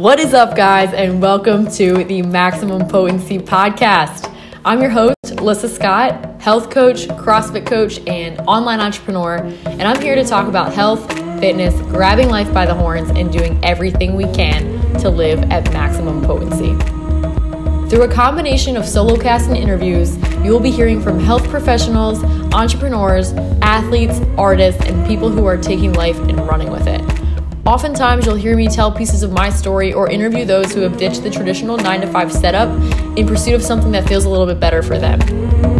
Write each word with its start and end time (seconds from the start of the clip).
What 0.00 0.18
is 0.18 0.32
up, 0.32 0.56
guys, 0.56 0.94
and 0.94 1.20
welcome 1.20 1.70
to 1.72 2.04
the 2.04 2.22
Maximum 2.22 2.88
Potency 2.88 3.38
Podcast. 3.38 4.34
I'm 4.64 4.80
your 4.80 4.88
host, 4.88 5.42
Lissa 5.42 5.68
Scott, 5.68 6.40
health 6.40 6.70
coach, 6.70 7.06
CrossFit 7.06 7.66
coach, 7.66 7.98
and 8.06 8.40
online 8.48 8.80
entrepreneur, 8.80 9.36
and 9.66 9.82
I'm 9.82 10.00
here 10.00 10.14
to 10.14 10.24
talk 10.24 10.48
about 10.48 10.72
health, 10.72 11.06
fitness, 11.38 11.78
grabbing 11.92 12.30
life 12.30 12.50
by 12.54 12.64
the 12.64 12.72
horns, 12.72 13.10
and 13.10 13.30
doing 13.30 13.62
everything 13.62 14.16
we 14.16 14.24
can 14.32 14.80
to 15.00 15.10
live 15.10 15.38
at 15.50 15.70
maximum 15.70 16.22
potency. 16.22 16.70
Through 17.90 18.04
a 18.04 18.10
combination 18.10 18.78
of 18.78 18.86
solo 18.86 19.18
casts 19.18 19.48
and 19.48 19.56
interviews, 19.58 20.16
you 20.42 20.50
will 20.50 20.60
be 20.60 20.70
hearing 20.70 21.02
from 21.02 21.20
health 21.20 21.46
professionals, 21.50 22.24
entrepreneurs, 22.54 23.34
athletes, 23.60 24.18
artists, 24.38 24.82
and 24.86 25.06
people 25.06 25.28
who 25.28 25.44
are 25.44 25.58
taking 25.58 25.92
life 25.92 26.18
and 26.20 26.40
running 26.48 26.70
with 26.70 26.86
it. 26.86 27.19
Oftentimes, 27.66 28.24
you'll 28.24 28.36
hear 28.36 28.56
me 28.56 28.68
tell 28.68 28.90
pieces 28.90 29.22
of 29.22 29.32
my 29.32 29.50
story 29.50 29.92
or 29.92 30.08
interview 30.08 30.46
those 30.46 30.72
who 30.72 30.80
have 30.80 30.96
ditched 30.96 31.22
the 31.22 31.30
traditional 31.30 31.76
9 31.76 32.00
to 32.00 32.06
5 32.06 32.32
setup 32.32 32.70
in 33.18 33.26
pursuit 33.26 33.54
of 33.54 33.62
something 33.62 33.92
that 33.92 34.08
feels 34.08 34.24
a 34.24 34.30
little 34.30 34.46
bit 34.46 34.58
better 34.58 34.82
for 34.82 34.98
them. 34.98 35.79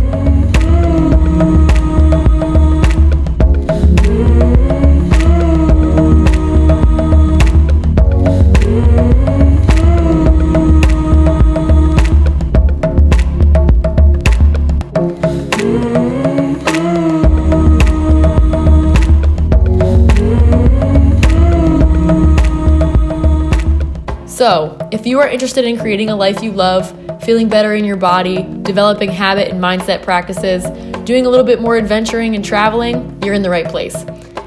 You 25.11 25.19
are 25.19 25.29
interested 25.29 25.65
in 25.65 25.77
creating 25.77 26.09
a 26.09 26.15
life 26.15 26.41
you 26.41 26.53
love, 26.53 26.89
feeling 27.25 27.49
better 27.49 27.75
in 27.75 27.85
your 27.85 27.97
body, 27.97 28.45
developing 28.63 29.11
habit 29.11 29.49
and 29.49 29.61
mindset 29.61 30.05
practices, 30.05 30.63
doing 31.05 31.27
a 31.27 31.29
little 31.29 31.45
bit 31.45 31.61
more 31.61 31.77
adventuring 31.77 32.37
and 32.37 32.45
traveling, 32.45 33.21
you're 33.21 33.35
in 33.35 33.43
the 33.43 33.51
right 33.51 33.67
place. 33.67 33.97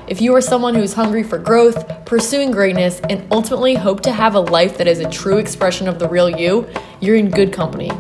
If 0.08 0.22
you 0.22 0.34
are 0.36 0.40
someone 0.40 0.74
who's 0.74 0.94
hungry 0.94 1.22
for 1.22 1.38
growth, 1.38 2.06
pursuing 2.06 2.50
greatness, 2.50 3.02
and 3.10 3.28
ultimately 3.30 3.76
hope 3.76 4.00
to 4.04 4.14
have 4.14 4.36
a 4.36 4.40
life 4.40 4.78
that 4.78 4.88
is 4.88 5.00
a 5.00 5.10
true 5.10 5.38
expression 5.38 5.90
of 5.90 6.00
the 6.00 6.08
real 6.08 6.30
you, 6.30 6.66
you're 7.02 7.18
in 7.18 7.30
good 7.30 7.52
company. 7.52 7.92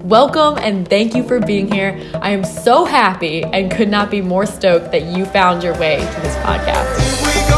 Welcome 0.00 0.56
and 0.56 0.88
thank 0.88 1.14
you 1.14 1.22
for 1.22 1.38
being 1.38 1.70
here. 1.70 2.00
I 2.14 2.30
am 2.30 2.44
so 2.44 2.86
happy 2.86 3.44
and 3.44 3.70
could 3.70 3.90
not 3.90 4.10
be 4.10 4.22
more 4.22 4.46
stoked 4.46 4.90
that 4.92 5.02
you 5.02 5.26
found 5.26 5.62
your 5.62 5.78
way 5.78 5.96
to 5.98 6.20
this 6.22 6.34
podcast. 6.36 7.55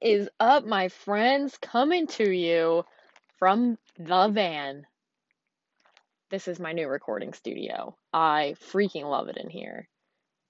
Is 0.00 0.28
up, 0.38 0.64
my 0.64 0.90
friends? 0.90 1.58
Coming 1.60 2.06
to 2.06 2.30
you 2.30 2.84
from 3.36 3.78
the 3.98 4.28
van. 4.28 4.86
This 6.30 6.46
is 6.46 6.60
my 6.60 6.72
new 6.72 6.86
recording 6.86 7.32
studio. 7.32 7.96
I 8.12 8.54
freaking 8.72 9.10
love 9.10 9.26
it 9.26 9.36
in 9.36 9.50
here. 9.50 9.88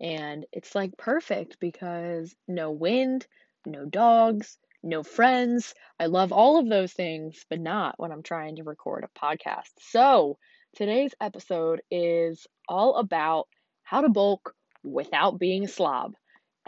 And 0.03 0.45
it's 0.53 0.75
like 0.75 0.99
perfect 0.99 1.59
because 1.61 2.37
no 2.47 2.73
wind, 2.73 3.27
no 3.65 3.87
dogs, 3.87 4.59
no 4.83 5.03
friends. 5.03 5.75
I 5.99 6.07
love 6.07 6.31
all 6.31 6.59
of 6.59 6.69
those 6.69 6.93
things, 6.93 7.47
but 7.49 7.59
not 7.59 7.95
when 7.99 8.13
I'm 8.13 8.23
trying 8.23 8.57
to 8.57 8.65
record 8.65 9.05
a 9.05 9.19
podcast. 9.19 9.71
So, 9.81 10.37
today's 10.77 11.15
episode 11.23 11.81
is 11.91 12.47
all 12.69 12.97
about 12.97 13.49
how 13.83 14.03
to 14.03 14.11
bulk 14.11 14.55
without 14.83 15.39
being 15.39 15.65
a 15.65 15.69
slob. 15.69 16.17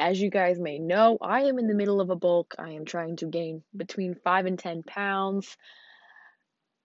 As 0.01 0.19
you 0.19 0.31
guys 0.31 0.59
may 0.59 0.79
know, 0.79 1.19
I 1.21 1.43
am 1.43 1.59
in 1.59 1.67
the 1.67 1.75
middle 1.75 2.01
of 2.01 2.09
a 2.09 2.17
bulk. 2.17 2.55
I 2.59 2.71
am 2.71 2.87
trying 2.87 3.17
to 3.17 3.27
gain 3.27 3.63
between 3.77 4.15
5 4.15 4.47
and 4.47 4.59
10 4.59 4.83
pounds 4.83 5.59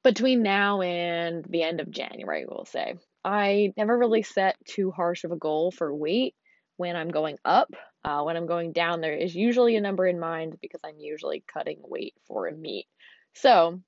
between 0.04 0.44
now 0.44 0.82
and 0.82 1.46
the 1.46 1.64
end 1.64 1.80
of 1.80 1.90
January, 1.90 2.46
we'll 2.46 2.66
say. 2.66 2.96
I 3.24 3.72
never 3.78 3.98
really 3.98 4.22
set 4.22 4.58
too 4.66 4.92
harsh 4.92 5.24
of 5.24 5.32
a 5.32 5.38
goal 5.38 5.72
for 5.72 5.96
weight 5.96 6.36
when 6.76 6.98
I'm 6.98 7.08
going 7.08 7.38
up. 7.46 7.74
Uh, 8.04 8.22
when 8.24 8.36
I'm 8.36 8.48
going 8.48 8.74
down, 8.74 9.00
there 9.00 9.16
is 9.16 9.34
usually 9.34 9.78
a 9.78 9.82
number 9.82 10.06
in 10.06 10.20
mind 10.20 10.58
because 10.62 10.82
I'm 10.84 11.00
usually 11.00 11.42
cutting 11.52 11.80
weight 11.82 12.16
for 12.28 12.48
a 12.48 12.52
meet. 12.54 12.86
So, 13.34 13.80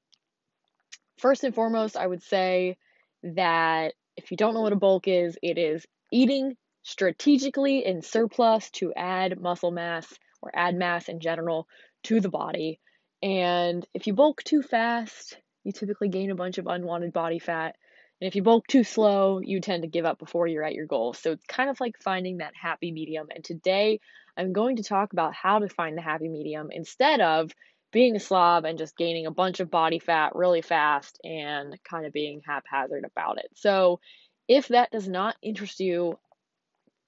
first 1.17 1.43
and 1.43 1.53
foremost, 1.53 1.97
I 1.97 2.07
would 2.07 2.23
say 2.23 2.77
that 3.23 3.93
if 4.15 4.31
you 4.31 4.37
don't 4.37 4.53
know 4.53 4.61
what 4.61 4.71
a 4.71 4.77
bulk 4.77 5.09
is, 5.09 5.37
it 5.43 5.57
is 5.57 5.85
eating 6.13 6.55
strategically 6.87 7.85
in 7.85 8.01
surplus 8.01 8.69
to 8.69 8.93
add 8.95 9.41
muscle 9.41 9.71
mass 9.71 10.07
or 10.41 10.49
add 10.55 10.73
mass 10.73 11.09
in 11.09 11.19
general 11.19 11.67
to 12.03 12.21
the 12.21 12.29
body. 12.29 12.79
And 13.21 13.85
if 13.93 14.07
you 14.07 14.13
bulk 14.13 14.41
too 14.41 14.61
fast, 14.61 15.37
you 15.65 15.73
typically 15.73 16.07
gain 16.07 16.31
a 16.31 16.35
bunch 16.35 16.59
of 16.59 16.65
unwanted 16.65 17.11
body 17.11 17.39
fat. 17.39 17.75
And 18.21 18.27
if 18.29 18.37
you 18.37 18.41
bulk 18.41 18.67
too 18.67 18.85
slow, 18.85 19.39
you 19.39 19.59
tend 19.59 19.83
to 19.83 19.89
give 19.89 20.05
up 20.05 20.17
before 20.17 20.47
you're 20.47 20.63
at 20.63 20.75
your 20.75 20.85
goal. 20.85 21.11
So 21.11 21.33
it's 21.33 21.45
kind 21.45 21.69
of 21.69 21.77
like 21.81 22.01
finding 22.01 22.37
that 22.37 22.53
happy 22.55 22.93
medium. 22.93 23.27
And 23.35 23.43
today 23.43 23.99
I'm 24.37 24.53
going 24.53 24.77
to 24.77 24.83
talk 24.83 25.11
about 25.11 25.33
how 25.33 25.59
to 25.59 25.67
find 25.67 25.97
the 25.97 26.01
happy 26.01 26.29
medium 26.29 26.69
instead 26.71 27.19
of 27.19 27.51
being 27.91 28.15
a 28.15 28.19
slob 28.21 28.63
and 28.63 28.77
just 28.77 28.95
gaining 28.95 29.25
a 29.25 29.31
bunch 29.31 29.59
of 29.59 29.69
body 29.69 29.99
fat 29.99 30.35
really 30.35 30.61
fast 30.61 31.19
and 31.25 31.77
kind 31.83 32.05
of 32.05 32.13
being 32.13 32.41
haphazard 32.47 33.03
about 33.03 33.39
it. 33.39 33.49
So 33.55 33.99
if 34.47 34.69
that 34.69 34.91
does 34.91 35.09
not 35.09 35.35
interest 35.41 35.81
you, 35.81 36.17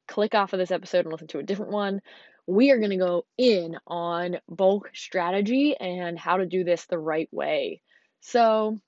click 0.09 0.35
off 0.35 0.53
of 0.53 0.59
this 0.59 0.71
episode 0.71 1.05
and 1.05 1.11
listen 1.11 1.27
to 1.27 1.39
a 1.39 1.43
different 1.43 1.71
one. 1.71 2.01
We 2.47 2.71
are 2.71 2.79
going 2.79 2.89
to 2.89 2.97
go 2.97 3.25
in 3.37 3.77
on 3.87 4.37
bulk 4.49 4.89
strategy 4.93 5.75
and 5.79 6.17
how 6.17 6.37
to 6.37 6.47
do 6.47 6.63
this 6.63 6.85
the 6.85 6.97
right 6.97 7.29
way. 7.31 7.81
So, 8.21 8.81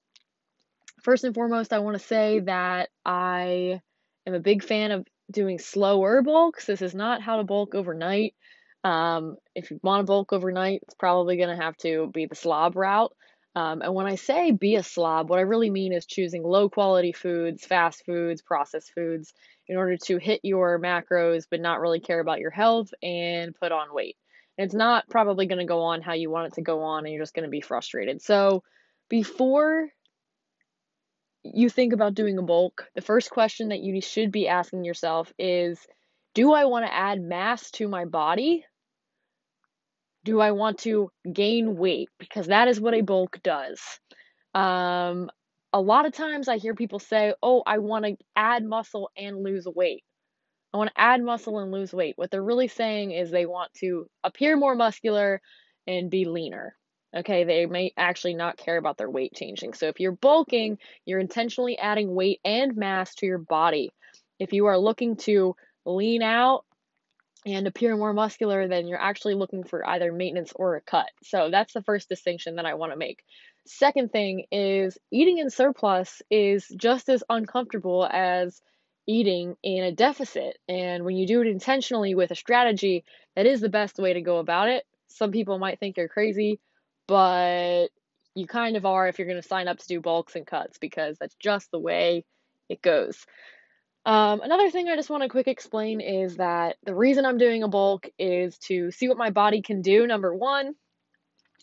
first 1.04 1.24
and 1.24 1.36
foremost, 1.36 1.72
I 1.72 1.80
want 1.80 1.98
to 1.98 2.06
say 2.06 2.40
that 2.42 2.90
I 3.06 3.82
am 4.26 4.34
a 4.34 4.40
big 4.40 4.64
fan 4.64 4.92
of 4.92 5.08
doing 5.32 5.60
slower 5.60 6.22
bulks. 6.24 6.66
This 6.66 6.82
is 6.82 6.96
not 6.96 7.22
how 7.22 7.38
to 7.38 7.44
bulk 7.44 7.76
overnight. 7.76 8.34
Um, 8.84 9.38
if 9.56 9.70
you 9.70 9.80
want 9.84 10.02
to 10.02 10.08
bulk 10.08 10.34
overnight, 10.34 10.82
it's 10.84 10.96
probably 10.96 11.38
going 11.38 11.56
to 11.56 11.64
have 11.64 11.78
to 11.78 12.10
be 12.12 12.26
the 12.26 12.36
slob 12.36 12.76
route. 12.76 13.14
Um, 13.54 13.82
and 13.82 13.94
when 13.94 14.06
I 14.06 14.16
say 14.16 14.52
be 14.52 14.76
a 14.76 14.84
slob, 14.84 15.30
what 15.30 15.40
I 15.40 15.44
really 15.44 15.70
mean 15.70 15.92
is 15.92 16.06
choosing 16.06 16.44
low 16.44 16.70
quality 16.70 17.12
foods, 17.12 17.66
fast 17.66 18.06
foods, 18.06 18.42
processed 18.42 18.94
foods, 18.94 19.34
in 19.68 19.78
order 19.78 19.98
to 19.98 20.18
hit 20.18 20.42
your 20.44 20.80
macros 20.80 21.46
but 21.50 21.62
not 21.62 21.82
really 21.82 22.00
care 22.00 22.20
about 22.20 22.40
your 22.40 22.50
health 22.50 22.94
and 23.04 23.56
put 23.56 23.72
on 23.72 23.94
weight. 23.94 24.18
And 24.58 24.66
it's 24.66 24.76
not 24.76 25.10
probably 25.10 25.48
going 25.48 25.60
to 25.60 25.66
go 25.66 25.82
on 25.82 26.02
how 26.02 26.14
you 26.14 26.30
want 26.30 26.48
it 26.48 26.54
to 26.56 26.62
go 26.62 26.82
on 26.84 27.06
and 27.06 27.14
you're 27.14 27.22
just 27.22 27.34
going 27.34 27.46
to 27.46 27.50
be 27.50 27.62
frustrated. 27.62 28.22
So 28.22 28.64
before 29.10 29.90
you 31.44 31.70
think 31.70 31.94
about 31.94 32.14
doing 32.14 32.38
a 32.38 32.44
bulk, 32.44 32.88
the 32.96 33.02
first 33.02 33.32
question 33.32 33.70
that 33.70 33.80
you 33.80 34.00
should 34.02 34.32
be 34.32 34.48
asking 34.48 34.86
yourself 34.86 35.32
is 35.40 35.80
do 36.34 36.54
I 36.54 36.66
want 36.66 36.86
to 36.86 36.94
add 36.94 37.22
mass 37.22 37.72
to 37.72 37.88
my 37.88 38.06
body? 38.06 38.66
Do 40.24 40.40
I 40.40 40.52
want 40.52 40.80
to 40.80 41.10
gain 41.32 41.78
weight? 41.78 42.10
Because 42.20 42.48
that 42.48 42.68
is 42.68 42.80
what 42.80 42.94
a 42.94 43.02
bulk 43.02 43.40
does. 43.44 43.80
Um, 44.54 45.30
a 45.74 45.82
lot 45.82 46.06
of 46.06 46.14
times 46.14 46.48
I 46.48 46.58
hear 46.58 46.76
people 46.76 47.00
say, 47.00 47.34
Oh, 47.42 47.64
I 47.66 47.80
want 47.80 48.06
to 48.06 48.18
add 48.36 48.64
muscle 48.64 49.10
and 49.18 49.44
lose 49.44 49.66
weight. 49.66 50.04
I 50.74 50.78
want 50.78 50.90
to 50.94 51.02
add 51.02 51.22
muscle 51.22 51.60
and 51.60 51.72
lose 51.72 51.94
weight. 51.94 52.14
What 52.18 52.32
they're 52.32 52.44
really 52.44 52.68
saying 52.68 53.12
is 53.12 53.30
they 53.30 53.46
want 53.46 53.74
to 53.80 54.08
appear 54.24 54.56
more 54.56 54.76
muscular 54.76 55.42
and 55.88 56.10
be 56.10 56.26
leaner. 56.26 56.76
Okay, 57.16 57.44
they 57.44 57.66
may 57.66 57.92
actually 57.98 58.36
not 58.36 58.56
care 58.56 58.78
about 58.78 58.98
their 58.98 59.10
weight 59.10 59.34
changing. 59.34 59.74
So 59.74 59.88
if 59.88 60.00
you're 60.00 60.14
bulking, 60.14 60.78
you're 61.06 61.20
intentionally 61.20 61.78
adding 61.78 62.14
weight 62.16 62.40
and 62.46 62.76
mass 62.78 63.14
to 63.16 63.26
your 63.26 63.38
body. 63.38 63.92
If 64.40 64.54
you 64.54 64.68
are 64.68 64.78
looking 64.78 65.18
to 65.18 65.56
lean 65.86 66.22
out 66.22 66.64
and 67.46 67.68
appear 67.68 67.96
more 67.96 68.14
muscular, 68.14 68.68
then 68.68 68.88
you're 68.88 69.02
actually 69.02 69.34
looking 69.34 69.64
for 69.64 69.88
either 69.88 70.12
maintenance 70.12 70.54
or 70.56 70.76
a 70.76 70.82
cut. 70.82 71.10
So 71.24 71.50
that's 71.50 71.74
the 71.74 71.84
first 71.84 72.10
distinction 72.10 72.56
that 72.56 72.66
I 72.66 72.76
want 72.76 72.92
to 72.92 72.98
make. 72.98 73.24
Second 73.66 74.12
thing 74.12 74.46
is 74.52 74.98
eating 75.12 75.38
in 75.38 75.50
surplus 75.50 76.22
is 76.30 76.68
just 76.76 77.10
as 77.10 77.24
uncomfortable 77.30 78.08
as 78.12 78.62
eating 79.08 79.56
in 79.64 79.84
a 79.84 79.92
deficit. 79.92 80.58
And 80.68 81.04
when 81.04 81.16
you 81.16 81.28
do 81.28 81.42
it 81.42 81.48
intentionally 81.48 82.16
with 82.16 82.32
a 82.32 82.36
strategy, 82.36 83.04
that 83.36 83.46
is 83.46 83.62
the 83.62 83.70
best 83.70 83.98
way 83.98 84.14
to 84.14 84.22
go 84.22 84.38
about 84.38 84.70
it. 84.70 84.84
Some 85.10 85.32
people 85.32 85.60
might 85.60 85.80
think 85.80 85.98
you're 85.98 86.08
crazy, 86.08 86.60
but 87.08 87.88
you 88.36 88.48
kind 88.48 88.78
of 88.78 88.86
are 88.86 89.08
if 89.08 89.20
you're 89.20 89.28
going 89.28 89.42
to 89.42 89.48
sign 89.48 89.68
up 89.68 89.80
to 89.80 89.88
do 89.88 90.00
bulks 90.00 90.36
and 90.36 90.48
cuts 90.48 90.78
because 90.78 91.18
that's 91.20 91.36
just 91.36 91.70
the 91.72 91.80
way 91.80 92.24
it 92.70 92.82
goes. 92.82 93.26
Um, 94.06 94.42
another 94.42 94.72
thing 94.72 94.88
I 94.88 94.96
just 94.96 95.12
want 95.12 95.22
to 95.24 95.30
quick 95.30 95.48
explain 95.48 96.02
is 96.02 96.38
that 96.38 96.78
the 96.84 96.96
reason 96.96 97.26
I'm 97.26 97.38
doing 97.38 97.62
a 97.62 97.68
bulk 97.68 98.10
is 98.18 98.58
to 98.68 98.90
see 98.92 99.08
what 99.08 99.18
my 99.18 99.30
body 99.30 99.62
can 99.62 99.82
do. 99.82 100.08
Number 100.08 100.34
one, 100.36 100.74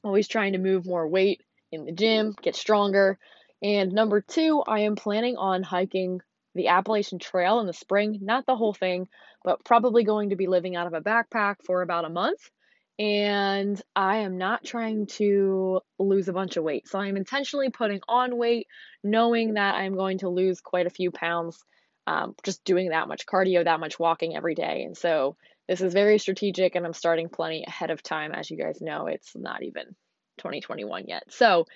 always 0.05 0.29
trying 0.29 0.53
to 0.53 0.59
move 0.59 0.87
more 0.87 1.09
weight 1.09 1.43
in 1.73 1.85
the 1.85 1.93
gym, 1.93 2.35
get 2.41 2.55
stronger. 2.55 3.19
And 3.61 3.93
number 3.93 4.21
two, 4.21 4.63
I 4.67 4.81
am 4.81 4.95
planning 4.95 5.37
on 5.37 5.65
hiking 5.65 6.21
the 6.55 6.69
Appalachian 6.69 7.19
Trail 7.19 7.59
in 7.59 7.67
the 7.67 7.73
spring, 7.73 8.21
not 8.23 8.47
the 8.47 8.57
whole 8.57 8.73
thing, 8.73 9.09
but 9.43 9.65
probably 9.65 10.05
going 10.05 10.31
to 10.31 10.37
be 10.37 10.47
living 10.47 10.77
out 10.77 10.87
of 10.87 10.95
a 10.95 11.01
backpack 11.01 11.57
for 11.67 11.83
about 11.83 12.05
a 12.05 12.09
month. 12.11 12.51
And 13.01 13.81
I 13.95 14.19
am 14.19 14.39
not 14.39 14.65
trying 14.65 15.07
to 15.19 15.81
lose 15.99 16.29
a 16.29 16.33
bunch 16.33 16.57
of 16.57 16.65
weight. 16.65 16.89
So 16.89 16.99
I'm 17.01 17.17
intentionally 17.17 17.71
putting 17.71 18.01
on 18.09 18.37
weight, 18.37 18.69
knowing 19.03 19.55
that 19.55 19.75
I'm 19.75 19.95
going 19.95 20.19
to 20.19 20.29
lose 20.29 20.61
quite 20.61 20.87
a 20.87 20.91
few 20.91 21.11
pounds 21.11 21.65
um, 22.09 22.35
just 22.43 22.65
doing 22.65 22.89
that 22.89 23.07
much 23.07 23.27
cardio, 23.27 23.65
that 23.65 23.81
much 23.81 23.99
walking 23.99 24.35
every 24.35 24.55
day. 24.55 24.85
And 24.85 24.97
so 24.97 25.37
this 25.69 25.83
is 25.83 25.93
very 25.93 26.19
strategic, 26.19 26.75
and 26.75 26.87
I'm 26.87 26.95
starting 26.95 27.29
plenty 27.29 27.65
ahead 27.67 27.91
of 27.91 28.03
time. 28.03 28.33
As 28.33 28.51
you 28.51 28.57
guys 28.57 28.81
know, 28.81 29.07
it's 29.07 29.37
not 29.37 29.63
even 29.63 29.85
2021 30.39 31.05
yet. 31.07 31.25
So, 31.29 31.67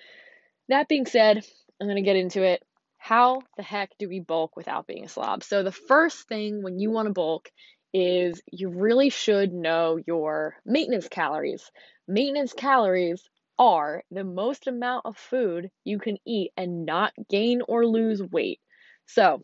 that 0.69 0.87
being 0.87 1.05
said, 1.05 1.45
I'm 1.79 1.87
going 1.87 1.97
to 1.97 2.01
get 2.01 2.15
into 2.15 2.41
it. 2.41 2.63
How 2.97 3.41
the 3.57 3.63
heck 3.63 3.91
do 3.99 4.09
we 4.09 4.21
bulk 4.21 4.55
without 4.55 4.87
being 4.87 5.05
a 5.05 5.09
slob? 5.09 5.43
So, 5.43 5.61
the 5.61 5.71
first 5.71 6.27
thing 6.27 6.63
when 6.63 6.79
you 6.79 6.89
want 6.89 7.07
to 7.07 7.13
bulk 7.13 7.51
is 7.93 8.41
you 8.51 8.69
really 8.69 9.11
should 9.11 9.53
know 9.53 9.99
your 10.07 10.55
maintenance 10.65 11.07
calories. 11.07 11.69
Maintenance 12.07 12.53
calories 12.53 13.21
are 13.59 14.03
the 14.09 14.23
most 14.23 14.65
amount 14.65 15.05
of 15.05 15.15
food 15.15 15.69
you 15.83 15.99
can 15.99 16.17
eat 16.25 16.51
and 16.57 16.87
not 16.87 17.13
gain 17.29 17.61
or 17.67 17.85
lose 17.85 18.23
weight. 18.23 18.59
So, 19.05 19.43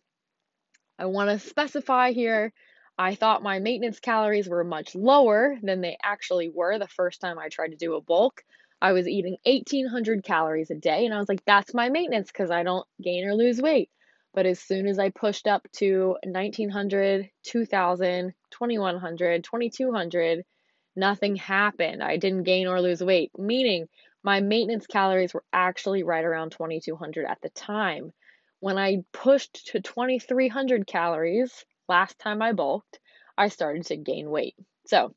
I 1.00 1.06
want 1.06 1.30
to 1.30 1.40
specify 1.40 2.12
here 2.12 2.54
I 3.00 3.16
thought 3.16 3.42
my 3.42 3.60
maintenance 3.60 4.02
calories 4.02 4.50
were 4.50 4.66
much 4.66 4.94
lower 4.94 5.58
than 5.64 5.80
they 5.80 5.98
actually 6.04 6.50
were 6.50 6.78
the 6.78 6.88
first 6.90 7.22
time 7.22 7.40
I 7.40 7.48
tried 7.48 7.70
to 7.70 7.78
do 7.78 7.96
a 7.96 8.02
bulk. 8.02 8.44
I 8.82 8.92
was 8.92 9.08
eating 9.08 9.38
1800 9.46 10.22
calories 10.22 10.70
a 10.70 10.76
day, 10.76 11.06
and 11.06 11.14
I 11.14 11.20
was 11.20 11.30
like, 11.30 11.46
that's 11.46 11.74
my 11.74 11.88
maintenance 11.88 12.30
because 12.30 12.52
I 12.52 12.64
don't 12.64 12.86
gain 13.02 13.26
or 13.26 13.36
lose 13.36 13.62
weight. 13.62 13.90
But 14.34 14.46
as 14.46 14.60
soon 14.60 14.86
as 14.86 15.00
I 15.00 15.12
pushed 15.12 15.48
up 15.48 15.66
to 15.78 16.18
1900, 16.26 17.30
2000, 17.44 18.34
2100, 18.52 19.44
2200, 19.46 20.44
nothing 20.98 21.38
happened. 21.38 22.04
I 22.04 22.18
didn't 22.18 22.44
gain 22.44 22.68
or 22.68 22.82
lose 22.82 23.02
weight, 23.02 23.32
meaning 23.38 23.88
my 24.24 24.42
maintenance 24.42 24.88
calories 24.88 25.34
were 25.34 25.46
actually 25.54 26.04
right 26.04 26.26
around 26.26 26.52
2200 26.52 27.26
at 27.26 27.42
the 27.42 27.50
time. 27.52 28.12
When 28.60 28.78
I 28.78 29.04
pushed 29.14 29.68
to 29.68 29.82
2300 29.82 30.86
calories 30.86 31.66
last 31.88 32.20
time 32.20 32.42
I 32.42 32.54
bulked, 32.54 33.00
I 33.38 33.48
started 33.48 33.86
to 33.88 33.98
gain 33.98 34.30
weight. 34.30 34.56
So, 34.88 35.16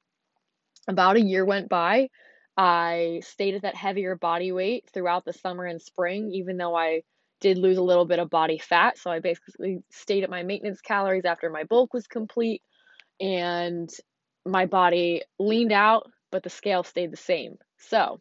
about 0.87 1.17
a 1.17 1.23
year 1.23 1.45
went 1.45 1.69
by. 1.69 2.09
I 2.57 3.23
stayed 3.25 3.55
at 3.55 3.63
that 3.63 3.75
heavier 3.75 4.15
body 4.17 4.53
weight 4.53 4.89
throughout 4.93 5.25
the 5.25 5.33
summer 5.33 5.65
and 5.65 5.81
spring, 5.81 6.31
even 6.33 6.57
though 6.57 6.77
I 6.77 7.03
did 7.41 7.59
lose 7.59 7.79
a 7.79 7.83
little 7.83 8.05
bit 8.05 8.21
of 8.21 8.31
body 8.31 8.59
fat. 8.59 8.99
So, 8.99 9.11
I 9.11 9.19
basically 9.19 9.83
stayed 9.91 10.23
at 10.23 10.31
my 10.31 10.45
maintenance 10.45 10.81
calories 10.81 11.25
after 11.25 11.51
my 11.51 11.65
bulk 11.65 11.93
was 11.93 12.07
complete, 12.07 12.63
and 13.21 13.91
my 14.47 14.67
body 14.67 15.23
leaned 15.39 15.73
out, 15.73 16.11
but 16.31 16.43
the 16.45 16.51
scale 16.51 16.85
stayed 16.85 17.13
the 17.13 17.17
same. 17.17 17.57
So, 17.79 18.21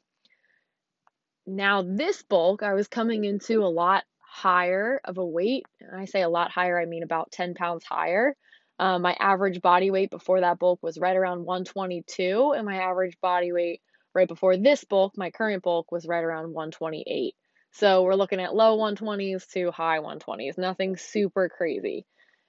now 1.46 1.84
this 1.84 2.24
bulk, 2.24 2.64
I 2.64 2.74
was 2.74 2.88
coming 2.88 3.26
into 3.26 3.64
a 3.64 3.68
lot 3.68 4.04
higher 4.32 5.02
of 5.04 5.18
a 5.18 5.26
weight. 5.26 5.66
And 5.82 6.00
I 6.00 6.06
say 6.06 6.22
a 6.22 6.30
lot 6.30 6.52
higher, 6.52 6.80
I 6.80 6.86
mean 6.86 7.04
about 7.04 7.32
10 7.32 7.54
pounds 7.54 7.84
higher. 7.84 8.34
Um, 8.80 9.02
my 9.02 9.14
average 9.20 9.62
body 9.62 9.92
weight 9.92 10.10
before 10.10 10.40
that 10.40 10.58
bulk 10.58 10.80
was 10.82 10.98
right 10.98 11.16
around 11.16 11.44
122, 11.46 12.54
and 12.56 12.66
my 12.66 12.78
average 12.78 13.18
body 13.22 13.52
weight 13.52 13.82
right 14.16 14.28
before 14.28 14.56
this 14.58 14.84
bulk, 14.86 15.14
my 15.18 15.32
current 15.32 15.64
bulk, 15.64 15.92
was 15.92 16.08
right 16.08 16.24
around 16.24 16.54
128. 16.54 17.36
So 17.74 18.04
we're 18.04 18.16
looking 18.16 18.40
at 18.40 18.56
low 18.56 18.78
120s 18.78 19.48
to 19.52 19.70
high 19.72 20.00
120s, 20.00 20.58
nothing 20.58 20.96
super 20.96 21.50
crazy. 21.50 22.06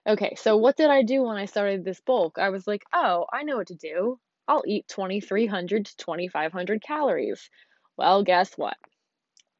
Okay, 0.06 0.34
so 0.36 0.56
what 0.56 0.76
did 0.76 0.88
I 0.90 1.02
do 1.02 1.24
when 1.24 1.36
I 1.36 1.46
started 1.46 1.84
this 1.84 2.00
bulk? 2.00 2.38
I 2.38 2.50
was 2.50 2.66
like, 2.66 2.84
oh, 2.92 3.26
I 3.32 3.42
know 3.42 3.56
what 3.56 3.68
to 3.68 3.74
do. 3.74 4.18
I'll 4.48 4.62
eat 4.66 4.86
2,300 4.88 5.86
to 5.86 5.96
2,500 5.96 6.80
calories. 6.82 7.50
Well, 7.96 8.22
guess 8.22 8.54
what? 8.56 8.76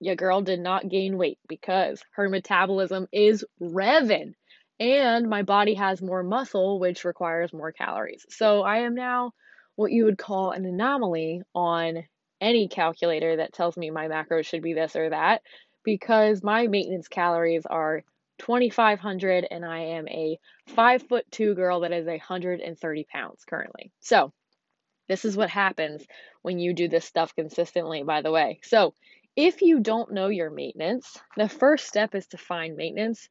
Your 0.03 0.17
girl 0.17 0.43
did 0.43 0.61
not 0.61 0.89
gain 0.89 1.17
weight 1.17 1.39
because 1.49 2.03
her 2.13 2.29
metabolism 2.29 3.07
is 3.13 3.45
revving 3.61 4.35
and 4.81 5.29
my 5.29 5.43
body 5.43 5.75
has 5.75 6.03
more 6.03 6.25
muscle, 6.25 6.81
which 6.81 7.05
requires 7.05 7.53
more 7.53 7.71
calories. 7.71 8.27
So 8.29 8.63
I 8.63 8.79
am 8.79 8.97
now 8.97 9.33
what 9.77 9.93
you 9.93 10.05
would 10.05 10.19
call 10.19 10.51
an 10.51 10.65
anomaly 10.65 11.43
on 11.55 12.03
any 12.41 12.67
calculator 12.67 13.37
that 13.37 13.53
tells 13.53 13.77
me 13.77 13.91
my 13.91 14.09
macros 14.09 14.47
should 14.47 14.63
be 14.63 14.75
this 14.75 14.97
or 14.97 15.11
that 15.11 15.43
because 15.85 16.43
my 16.43 16.67
maintenance 16.67 17.07
calories 17.07 17.65
are 17.67 18.03
2500 18.39 19.47
and 19.49 19.65
I 19.65 19.79
am 19.79 20.09
a 20.09 20.39
five 20.67 21.03
foot 21.05 21.25
two 21.31 21.55
girl 21.55 21.81
that 21.81 21.93
is 21.93 22.07
130 22.07 23.05
pounds 23.05 23.45
currently. 23.49 23.93
So 24.01 24.33
this 25.09 25.25
is 25.25 25.37
what 25.37 25.51
happens 25.51 26.05
when 26.43 26.59
you 26.59 26.75
do 26.75 26.89
this 26.89 27.05
stuff 27.05 27.35
consistently, 27.37 28.03
by 28.03 28.23
the 28.23 28.33
way. 28.33 28.59
So 28.65 28.95
if 29.37 29.63
you 29.63 29.81
don't 29.81 30.13
know 30.13 30.29
your 30.29 30.51
maintenance, 30.51 31.19
the 31.37 31.49
first 31.49 31.87
step 31.87 32.15
is 32.15 32.27
to 32.29 32.39
find 32.39 32.77
maintenance. 32.77 33.29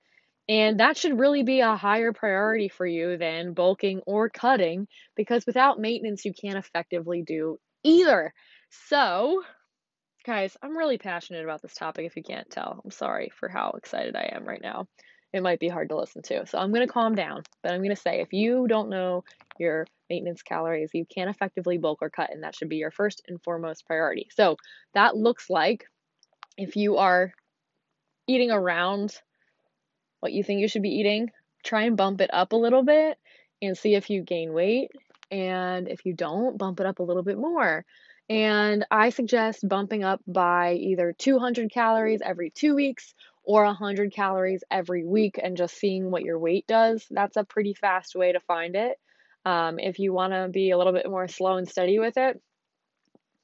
And 0.50 0.80
that 0.80 0.98
should 0.98 1.20
really 1.20 1.44
be 1.44 1.62
a 1.62 1.76
higher 1.76 2.12
priority 2.12 2.68
for 2.68 2.86
you 2.86 3.18
than 3.18 3.54
bulking 3.54 4.02
or 4.06 4.30
cutting 4.30 4.88
because 5.16 5.46
without 5.46 5.80
maintenance, 5.80 6.26
you 6.26 6.34
can't 6.34 6.58
effectively 6.58 7.22
do 7.22 7.60
either. 7.84 8.34
So, 8.88 9.44
guys, 10.26 10.58
I'm 10.62 10.78
really 10.78 10.98
passionate 10.98 11.44
about 11.44 11.62
this 11.62 11.76
topic 11.76 12.06
if 12.06 12.18
you 12.18 12.24
can't 12.24 12.50
tell. 12.50 12.82
I'm 12.84 12.92
sorry 12.92 13.32
for 13.40 13.48
how 13.48 13.74
excited 13.78 14.16
I 14.16 14.32
am 14.34 14.46
right 14.46 14.62
now. 14.62 14.88
It 15.32 15.44
might 15.44 15.60
be 15.60 15.70
hard 15.70 15.90
to 15.90 15.98
listen 15.98 16.24
to. 16.24 16.46
So, 16.48 16.58
I'm 16.58 16.74
going 16.74 16.86
to 16.86 16.92
calm 16.92 17.16
down, 17.16 17.44
but 17.62 17.72
I'm 17.72 17.80
going 17.80 17.96
to 17.96 18.02
say 18.02 18.22
if 18.22 18.34
you 18.34 18.68
don't 18.68 18.90
know 18.90 19.24
your 19.60 19.86
maintenance 20.12 20.42
calories, 20.44 20.92
you 20.94 21.06
can't 21.06 21.30
effectively 21.30 21.78
bulk 21.78 22.00
or 22.02 22.10
cut, 22.10 22.34
and 22.34 22.44
that 22.44 22.54
should 22.54 22.68
be 22.68 22.76
your 22.76 22.92
first 22.92 23.22
and 23.30 23.42
foremost 23.42 23.88
priority. 23.88 24.28
So, 24.36 24.58
that 24.94 25.16
looks 25.16 25.50
like 25.50 25.86
if 26.58 26.76
you 26.76 26.98
are 26.98 27.32
eating 28.28 28.52
around 28.52 29.16
what 30.20 30.34
you 30.34 30.44
think 30.44 30.60
you 30.60 30.68
should 30.68 30.82
be 30.82 30.98
eating, 31.00 31.32
try 31.64 31.84
and 31.84 31.96
bump 31.96 32.20
it 32.20 32.30
up 32.34 32.52
a 32.52 32.58
little 32.58 32.84
bit 32.84 33.18
and 33.62 33.78
see 33.78 33.96
if 33.96 34.10
you 34.10 34.22
gain 34.22 34.52
weight. 34.52 34.92
And 35.32 35.88
if 35.88 36.06
you 36.06 36.14
don't, 36.14 36.58
bump 36.58 36.82
it 36.82 36.86
up 36.86 37.00
a 37.00 37.04
little 37.04 37.24
bit 37.24 37.38
more. 37.38 37.86
And 38.30 38.86
I 38.92 39.10
suggest 39.10 39.68
bumping 39.68 40.04
up 40.04 40.22
by 40.28 40.74
either 40.74 41.14
200 41.18 41.72
calories 41.72 42.22
every 42.24 42.50
two 42.50 42.76
weeks 42.76 43.14
or 43.44 43.66
100 43.66 44.14
calories 44.14 44.64
every 44.70 45.06
week 45.06 45.40
and 45.42 45.58
just 45.58 45.76
seeing 45.76 46.12
what 46.12 46.24
your 46.24 46.40
weight 46.40 46.68
does. 46.68 47.08
That's 47.10 47.38
a 47.38 47.44
pretty 47.44 47.74
fast 47.74 48.16
way 48.16 48.32
to 48.32 48.40
find 48.40 48.76
it. 48.76 48.98
Um, 49.46 49.80
if 49.80 50.00
you 50.00 50.14
want 50.14 50.34
to 50.34 50.50
be 50.50 50.72
a 50.72 50.78
little 50.78 50.94
bit 50.94 51.10
more 51.10 51.28
slow 51.28 51.58
and 51.58 51.68
steady 51.68 52.00
with 52.00 52.18
it, 52.18 52.42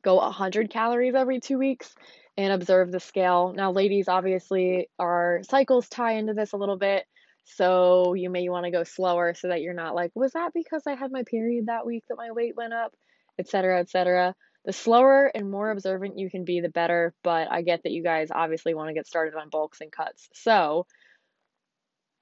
go 0.03 0.15
100 0.15 0.69
calories 0.69 1.15
every 1.15 1.39
two 1.39 1.57
weeks 1.57 1.93
and 2.37 2.53
observe 2.53 2.91
the 2.91 2.99
scale. 2.99 3.53
Now, 3.55 3.71
ladies, 3.71 4.07
obviously, 4.07 4.89
our 4.99 5.41
cycles 5.49 5.89
tie 5.89 6.13
into 6.13 6.33
this 6.33 6.53
a 6.53 6.57
little 6.57 6.77
bit. 6.77 7.05
So 7.45 8.13
you 8.13 8.29
may 8.29 8.47
want 8.49 8.65
to 8.65 8.71
go 8.71 8.83
slower 8.83 9.33
so 9.33 9.47
that 9.47 9.61
you're 9.61 9.73
not 9.73 9.95
like, 9.95 10.11
was 10.13 10.33
that 10.33 10.51
because 10.53 10.83
I 10.85 10.95
had 10.95 11.11
my 11.11 11.23
period 11.23 11.67
that 11.67 11.85
week 11.85 12.03
that 12.09 12.17
my 12.17 12.31
weight 12.31 12.55
went 12.55 12.73
up, 12.73 12.93
etc., 13.39 13.79
etc. 13.79 14.35
The 14.65 14.73
slower 14.73 15.31
and 15.33 15.49
more 15.49 15.71
observant 15.71 16.19
you 16.19 16.29
can 16.29 16.43
be, 16.43 16.59
the 16.59 16.69
better. 16.69 17.13
But 17.23 17.47
I 17.49 17.61
get 17.61 17.83
that 17.83 17.91
you 17.91 18.03
guys 18.03 18.29
obviously 18.31 18.73
want 18.73 18.89
to 18.89 18.93
get 18.93 19.07
started 19.07 19.33
on 19.33 19.49
bulks 19.49 19.81
and 19.81 19.91
cuts. 19.91 20.27
So 20.33 20.85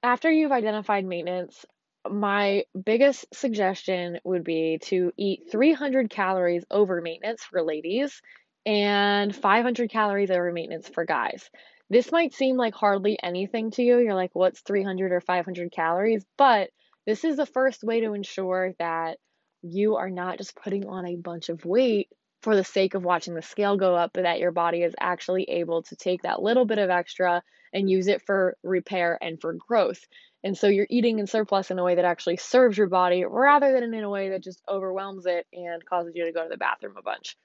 after 0.02 0.30
you've 0.30 0.52
identified 0.52 1.04
maintenance, 1.04 1.66
my 2.10 2.64
biggest 2.84 3.26
suggestion 3.34 4.18
would 4.24 4.44
be 4.44 4.78
to 4.84 5.12
eat 5.16 5.50
300 5.50 6.10
calories 6.10 6.64
over 6.70 7.00
maintenance 7.00 7.42
for 7.44 7.62
ladies 7.62 8.20
and 8.64 9.34
500 9.34 9.90
calories 9.90 10.30
over 10.30 10.52
maintenance 10.52 10.88
for 10.88 11.04
guys. 11.04 11.48
This 11.88 12.10
might 12.10 12.34
seem 12.34 12.56
like 12.56 12.74
hardly 12.74 13.16
anything 13.22 13.70
to 13.72 13.82
you. 13.82 13.98
You're 13.98 14.14
like, 14.14 14.34
what's 14.34 14.60
300 14.60 15.12
or 15.12 15.20
500 15.20 15.70
calories? 15.70 16.24
But 16.36 16.70
this 17.06 17.24
is 17.24 17.36
the 17.36 17.46
first 17.46 17.84
way 17.84 18.00
to 18.00 18.14
ensure 18.14 18.74
that 18.80 19.18
you 19.62 19.96
are 19.96 20.10
not 20.10 20.38
just 20.38 20.56
putting 20.56 20.86
on 20.86 21.06
a 21.06 21.16
bunch 21.16 21.48
of 21.48 21.64
weight 21.64 22.08
for 22.42 22.56
the 22.56 22.64
sake 22.64 22.94
of 22.94 23.04
watching 23.04 23.34
the 23.34 23.42
scale 23.42 23.76
go 23.76 23.94
up, 23.94 24.10
but 24.12 24.22
that 24.22 24.40
your 24.40 24.52
body 24.52 24.82
is 24.82 24.94
actually 25.00 25.44
able 25.44 25.82
to 25.84 25.96
take 25.96 26.22
that 26.22 26.42
little 26.42 26.64
bit 26.64 26.78
of 26.78 26.90
extra 26.90 27.42
and 27.72 27.90
use 27.90 28.06
it 28.08 28.22
for 28.26 28.56
repair 28.62 29.18
and 29.20 29.40
for 29.40 29.54
growth. 29.54 30.00
And 30.46 30.56
so 30.56 30.68
you're 30.68 30.86
eating 30.88 31.18
in 31.18 31.26
surplus 31.26 31.72
in 31.72 31.80
a 31.80 31.84
way 31.84 31.96
that 31.96 32.04
actually 32.04 32.36
serves 32.38 32.78
your 32.78 32.86
body 32.88 33.24
rather 33.24 33.72
than 33.72 33.92
in 33.92 34.04
a 34.04 34.08
way 34.10 34.30
that 34.30 34.44
just 34.44 34.62
overwhelms 34.68 35.26
it 35.26 35.44
and 35.52 35.84
causes 35.84 36.14
you 36.14 36.24
to 36.24 36.32
go 36.32 36.44
to 36.44 36.48
the 36.48 36.56
bathroom 36.56 36.94
a 36.96 37.02
bunch. 37.02 37.36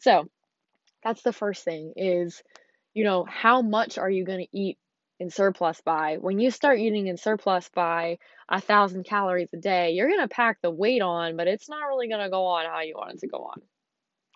So, 0.00 0.28
That's 1.04 1.22
the 1.22 1.32
first 1.32 1.64
thing 1.64 1.94
is, 1.96 2.42
you 2.94 3.04
know, 3.04 3.24
how 3.24 3.62
much 3.62 3.98
are 3.98 4.10
you 4.10 4.24
going 4.24 4.40
to 4.44 4.58
eat 4.58 4.78
in 5.20 5.30
surplus 5.30 5.80
by? 5.82 6.16
When 6.20 6.40
you 6.40 6.50
start 6.50 6.80
eating 6.80 7.06
in 7.06 7.16
surplus 7.16 7.70
by 7.74 8.18
a 8.48 8.60
thousand 8.60 9.04
calories 9.04 9.50
a 9.54 9.58
day, 9.58 9.92
you're 9.92 10.08
going 10.08 10.20
to 10.20 10.28
pack 10.28 10.58
the 10.62 10.70
weight 10.70 11.02
on, 11.02 11.36
but 11.36 11.46
it's 11.48 11.68
not 11.68 11.86
really 11.86 12.08
going 12.08 12.24
to 12.24 12.30
go 12.30 12.46
on 12.46 12.66
how 12.66 12.80
you 12.80 12.96
want 12.96 13.14
it 13.14 13.20
to 13.20 13.28
go 13.28 13.38
on. 13.38 13.62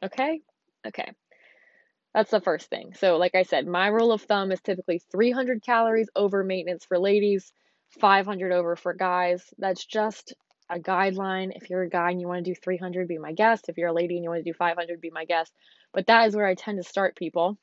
Okay? 0.05 0.41
Okay. 0.87 1.13
That's 2.15 2.31
the 2.31 2.41
first 2.41 2.69
thing. 2.71 2.95
So, 2.95 3.17
like 3.17 3.35
I 3.35 3.43
said, 3.43 3.67
my 3.67 3.89
rule 3.89 4.13
of 4.13 4.23
thumb 4.23 4.53
is 4.53 4.61
typically 4.61 5.01
300 5.11 5.63
calories 5.63 6.11
over 6.15 6.45
maintenance 6.45 6.85
for 6.85 6.99
ladies, 6.99 7.53
500 8.01 8.53
over 8.53 8.77
for 8.77 8.95
guys. 8.95 9.43
That's 9.59 9.85
just 9.85 10.35
a 10.71 10.79
guideline. 10.79 11.53
If 11.55 11.71
you're 11.71 11.83
a 11.83 11.89
guy 11.89 12.11
and 12.11 12.21
you 12.21 12.29
want 12.29 12.45
to 12.45 12.51
do 12.51 12.55
300, 12.55 13.09
be 13.09 13.19
my 13.19 13.33
guest. 13.33 13.69
If 13.69 13.77
you're 13.77 13.89
a 13.89 13.93
lady 13.93 14.17
and 14.17 14.25
you 14.25 14.31
want 14.31 14.45
to 14.45 14.51
do 14.51 14.57
500, 14.57 15.01
be 15.01 15.11
my 15.11 15.25
guest. 15.25 15.53
But 15.93 16.07
that 16.07 16.29
is 16.29 16.37
where 16.37 16.47
I 16.47 16.55
tend 16.55 16.79
to 16.79 16.89
start 16.89 17.17
people. 17.17 17.59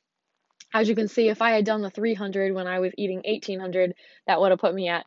As 0.72 0.88
you 0.88 0.94
can 0.94 1.08
see, 1.08 1.28
if 1.28 1.42
I 1.42 1.50
had 1.50 1.64
done 1.64 1.82
the 1.82 1.90
300 1.90 2.54
when 2.54 2.68
I 2.68 2.78
was 2.78 2.92
eating 2.96 3.22
1800, 3.24 3.94
that 4.26 4.40
would 4.40 4.52
have 4.52 4.60
put 4.60 4.74
me 4.74 4.88
at 4.88 5.04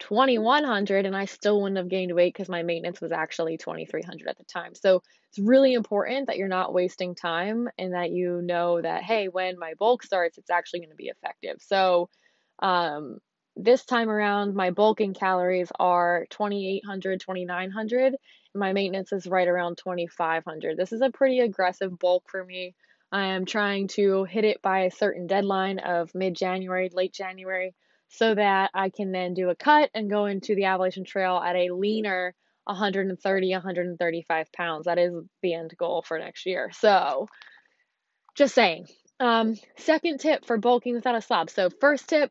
2100 0.00 1.06
and 1.06 1.16
I 1.16 1.24
still 1.24 1.62
wouldn't 1.62 1.78
have 1.78 1.88
gained 1.88 2.14
weight 2.14 2.34
because 2.34 2.50
my 2.50 2.62
maintenance 2.62 3.00
was 3.00 3.12
actually 3.12 3.56
2300 3.56 4.28
at 4.28 4.36
the 4.36 4.44
time. 4.44 4.74
So 4.74 5.02
it's 5.30 5.38
really 5.38 5.72
important 5.72 6.26
that 6.26 6.36
you're 6.36 6.48
not 6.48 6.74
wasting 6.74 7.14
time 7.14 7.68
and 7.78 7.94
that 7.94 8.10
you 8.10 8.42
know 8.42 8.82
that, 8.82 9.02
hey, 9.02 9.28
when 9.28 9.58
my 9.58 9.72
bulk 9.78 10.02
starts, 10.02 10.36
it's 10.36 10.50
actually 10.50 10.80
going 10.80 10.90
to 10.90 10.96
be 10.96 11.08
effective. 11.08 11.56
So, 11.60 12.10
um, 12.58 13.18
this 13.56 13.84
time 13.84 14.10
around, 14.10 14.54
my 14.54 14.70
bulking 14.70 15.14
calories 15.14 15.72
are 15.78 16.26
2800, 16.30 17.20
2900. 17.20 18.16
My 18.54 18.72
maintenance 18.72 19.12
is 19.12 19.26
right 19.26 19.48
around 19.48 19.78
2500. 19.78 20.76
This 20.76 20.92
is 20.92 21.00
a 21.00 21.10
pretty 21.10 21.40
aggressive 21.40 21.98
bulk 21.98 22.24
for 22.28 22.44
me. 22.44 22.74
I 23.10 23.26
am 23.28 23.46
trying 23.46 23.88
to 23.88 24.24
hit 24.24 24.44
it 24.44 24.60
by 24.62 24.80
a 24.80 24.90
certain 24.90 25.26
deadline 25.26 25.78
of 25.78 26.14
mid 26.14 26.34
January, 26.34 26.90
late 26.92 27.14
January, 27.14 27.74
so 28.08 28.34
that 28.34 28.70
I 28.74 28.90
can 28.90 29.12
then 29.12 29.34
do 29.34 29.48
a 29.48 29.56
cut 29.56 29.90
and 29.94 30.10
go 30.10 30.26
into 30.26 30.54
the 30.54 30.64
Appalachian 30.64 31.04
Trail 31.04 31.36
at 31.36 31.56
a 31.56 31.70
leaner 31.70 32.34
130, 32.64 33.52
135 33.52 34.52
pounds. 34.52 34.84
That 34.84 34.98
is 34.98 35.14
the 35.42 35.54
end 35.54 35.72
goal 35.78 36.02
for 36.02 36.18
next 36.18 36.46
year. 36.46 36.70
So, 36.72 37.28
just 38.34 38.54
saying. 38.54 38.88
Um, 39.18 39.56
second 39.78 40.20
tip 40.20 40.44
for 40.44 40.58
bulking 40.58 40.94
without 40.94 41.14
a 41.14 41.22
slob. 41.22 41.48
So, 41.48 41.70
first 41.70 42.08
tip, 42.08 42.30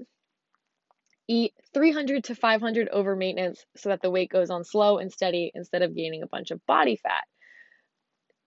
Eat 1.27 1.53
300 1.73 2.25
to 2.25 2.35
500 2.35 2.89
over 2.89 3.15
maintenance 3.15 3.65
so 3.75 3.89
that 3.89 4.01
the 4.01 4.11
weight 4.11 4.29
goes 4.29 4.49
on 4.49 4.63
slow 4.63 4.99
and 4.99 5.11
steady 5.11 5.51
instead 5.55 5.81
of 5.81 5.95
gaining 5.95 6.21
a 6.21 6.27
bunch 6.27 6.51
of 6.51 6.65
body 6.65 6.95
fat. 6.95 7.23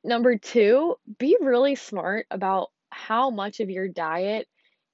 Number 0.04 0.38
two, 0.38 0.96
be 1.18 1.36
really 1.40 1.74
smart 1.74 2.26
about 2.30 2.68
how 2.90 3.30
much 3.30 3.60
of 3.60 3.68
your 3.68 3.88
diet 3.88 4.46